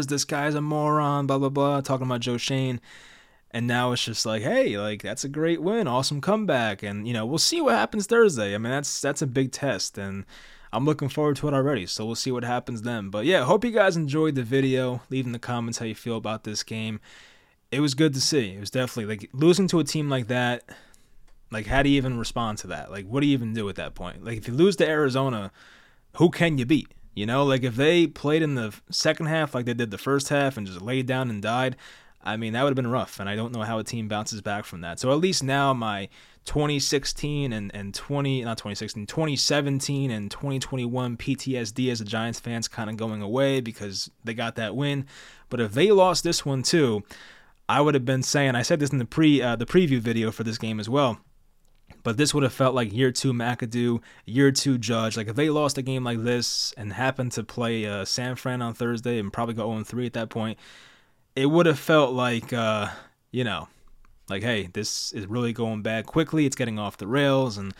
this 0.07 0.25
guy's 0.25 0.55
a 0.55 0.61
moron, 0.61 1.27
blah, 1.27 1.37
blah, 1.37 1.49
blah, 1.49 1.81
talking 1.81 2.07
about 2.07 2.21
Joe 2.21 2.37
Schoen. 2.37 2.81
And 3.51 3.67
now 3.67 3.91
it's 3.91 4.03
just 4.03 4.25
like, 4.25 4.41
hey, 4.41 4.77
like 4.77 5.01
that's 5.01 5.23
a 5.23 5.29
great 5.29 5.61
win, 5.61 5.87
awesome 5.87 6.19
comeback, 6.19 6.83
and 6.83 7.07
you 7.07 7.13
know 7.13 7.25
we'll 7.25 7.37
see 7.37 7.61
what 7.61 7.75
happens 7.75 8.05
Thursday. 8.05 8.53
I 8.53 8.57
mean 8.57 8.71
that's 8.71 8.99
that's 8.99 9.21
a 9.21 9.27
big 9.27 9.53
test, 9.53 9.97
and 9.97 10.25
I'm 10.73 10.83
looking 10.83 11.07
forward 11.07 11.37
to 11.37 11.47
it 11.47 11.53
already. 11.53 11.85
So 11.85 12.05
we'll 12.05 12.15
see 12.15 12.31
what 12.31 12.43
happens 12.43 12.81
then. 12.81 13.09
But 13.09 13.23
yeah, 13.23 13.45
hope 13.45 13.63
you 13.63 13.71
guys 13.71 13.95
enjoyed 13.95 14.35
the 14.35 14.43
video. 14.43 15.01
Leave 15.09 15.25
in 15.25 15.31
the 15.31 15.39
comments 15.39 15.79
how 15.79 15.85
you 15.85 15.95
feel 15.95 16.17
about 16.17 16.43
this 16.43 16.63
game. 16.63 16.99
It 17.71 17.79
was 17.79 17.93
good 17.93 18.13
to 18.13 18.19
see. 18.19 18.55
It 18.55 18.59
was 18.59 18.71
definitely 18.71 19.15
like 19.15 19.29
losing 19.31 19.69
to 19.69 19.79
a 19.79 19.85
team 19.85 20.09
like 20.09 20.27
that. 20.27 20.69
Like 21.49 21.65
how 21.65 21.81
do 21.81 21.89
you 21.89 21.95
even 21.95 22.19
respond 22.19 22.57
to 22.57 22.67
that? 22.67 22.91
Like 22.91 23.05
what 23.07 23.21
do 23.21 23.27
you 23.27 23.33
even 23.33 23.53
do 23.53 23.69
at 23.69 23.75
that 23.75 23.95
point? 23.95 24.25
Like 24.25 24.37
if 24.37 24.49
you 24.49 24.53
lose 24.53 24.75
to 24.77 24.85
Arizona 24.85 25.53
who 26.17 26.29
can 26.29 26.57
you 26.57 26.65
beat? 26.65 26.93
You 27.13 27.25
know, 27.25 27.45
like 27.45 27.63
if 27.63 27.75
they 27.75 28.07
played 28.07 28.41
in 28.41 28.55
the 28.55 28.75
second 28.91 29.27
half 29.27 29.55
like 29.55 29.65
they 29.65 29.73
did 29.73 29.91
the 29.91 29.97
first 29.97 30.29
half 30.29 30.57
and 30.57 30.67
just 30.67 30.81
laid 30.81 31.05
down 31.05 31.29
and 31.29 31.41
died, 31.41 31.77
I 32.23 32.37
mean, 32.37 32.53
that 32.53 32.63
would 32.63 32.69
have 32.69 32.75
been 32.75 32.91
rough. 32.91 33.19
And 33.19 33.29
I 33.29 33.35
don't 33.35 33.53
know 33.53 33.61
how 33.61 33.79
a 33.79 33.83
team 33.83 34.07
bounces 34.07 34.41
back 34.41 34.65
from 34.65 34.81
that. 34.81 34.99
So 34.99 35.11
at 35.11 35.19
least 35.19 35.43
now 35.43 35.73
my 35.73 36.09
2016 36.45 37.53
and, 37.53 37.73
and 37.73 37.93
20, 37.93 38.43
not 38.43 38.57
2016, 38.57 39.05
2017 39.05 40.11
and 40.11 40.29
2021 40.29 41.17
PTSD 41.17 41.91
as 41.91 42.01
a 42.01 42.05
Giants 42.05 42.39
fans 42.39 42.67
kind 42.67 42.89
of 42.89 42.97
going 42.97 43.21
away 43.21 43.61
because 43.61 44.09
they 44.23 44.33
got 44.33 44.55
that 44.55 44.75
win. 44.75 45.05
But 45.49 45.61
if 45.61 45.73
they 45.73 45.91
lost 45.91 46.23
this 46.23 46.45
one 46.45 46.63
too, 46.63 47.03
I 47.69 47.81
would 47.81 47.93
have 47.93 48.05
been 48.05 48.23
saying, 48.23 48.55
I 48.55 48.63
said 48.63 48.79
this 48.79 48.91
in 48.91 48.97
the 48.97 49.05
pre 49.05 49.41
uh, 49.41 49.55
the 49.55 49.65
preview 49.65 49.99
video 49.99 50.31
for 50.31 50.43
this 50.43 50.57
game 50.57 50.79
as 50.79 50.89
well. 50.89 51.19
But 52.05 52.17
this 52.17 52.35
would 52.35 52.43
have 52.43 52.53
felt 52.53 52.75
like 52.75 52.93
year 52.93 53.11
two 53.11 53.33
McAdoo, 53.33 53.99
year 54.25 54.51
two 54.51 54.77
Judge. 54.77 55.17
Like 55.17 55.27
if 55.27 55.35
they 55.35 55.49
lost 55.49 55.79
a 55.79 55.81
game 55.81 56.03
like 56.03 56.21
this 56.21 56.71
and 56.77 56.93
happened 56.93 57.31
to 57.31 57.43
play 57.43 57.87
uh, 57.87 58.05
San 58.05 58.35
Fran 58.35 58.61
on 58.61 58.75
Thursday 58.75 59.17
and 59.17 59.33
probably 59.33 59.55
go 59.55 59.71
0 59.71 59.83
3 59.83 60.05
at 60.05 60.13
that 60.13 60.29
point, 60.29 60.59
it 61.35 61.47
would 61.47 61.65
have 61.65 61.79
felt 61.79 62.13
like, 62.13 62.53
uh, 62.53 62.89
you 63.31 63.43
know, 63.43 63.69
like, 64.29 64.43
hey, 64.43 64.69
this 64.71 65.13
is 65.13 65.25
really 65.25 65.51
going 65.51 65.81
bad 65.81 66.05
quickly. 66.05 66.45
It's 66.45 66.55
getting 66.55 66.77
off 66.77 66.95
the 66.97 67.07
rails. 67.07 67.57
And 67.57 67.73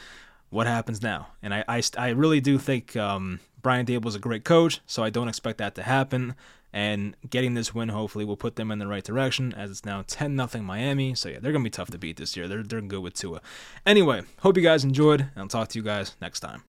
what 0.50 0.66
happens 0.66 1.04
now? 1.04 1.28
And 1.44 1.54
I, 1.54 1.64
I, 1.68 1.84
I 1.96 2.10
really 2.10 2.42
do 2.42 2.58
think 2.58 2.96
um, 2.96 3.42
Brian 3.62 3.86
Daboll 3.86 4.08
is 4.08 4.16
a 4.16 4.20
great 4.20 4.44
coach, 4.44 4.82
so 4.88 5.04
I 5.04 5.12
don't 5.12 5.28
expect 5.28 5.60
that 5.60 5.76
to 5.76 5.84
happen. 5.84 6.34
And 6.76 7.16
getting 7.30 7.54
this 7.54 7.74
win 7.74 7.88
hopefully 7.88 8.26
will 8.26 8.36
put 8.36 8.58
them 8.58 8.70
in 8.70 8.80
the 8.80 8.86
right 8.86 9.04
direction 9.04 9.54
as 9.54 9.72
it's 9.72 9.86
now 9.86 10.04
10 10.06 10.36
0 10.36 10.62
Miami. 10.62 11.16
So 11.16 11.30
yeah, 11.30 11.40
they're 11.40 11.54
gonna 11.54 11.64
be 11.64 11.70
tough 11.70 11.90
to 11.92 11.98
beat 11.98 12.18
this 12.18 12.36
year. 12.36 12.50
They're 12.50 12.64
they're 12.64 12.82
good 12.82 13.00
with 13.00 13.14
Tua. 13.14 13.40
Anyway, 13.86 14.24
hope 14.40 14.58
you 14.58 14.64
guys 14.64 14.84
enjoyed, 14.84 15.22
and 15.22 15.32
I'll 15.38 15.48
talk 15.48 15.70
to 15.70 15.80
you 15.80 15.86
guys 15.86 16.18
next 16.20 16.42
time. 16.42 16.66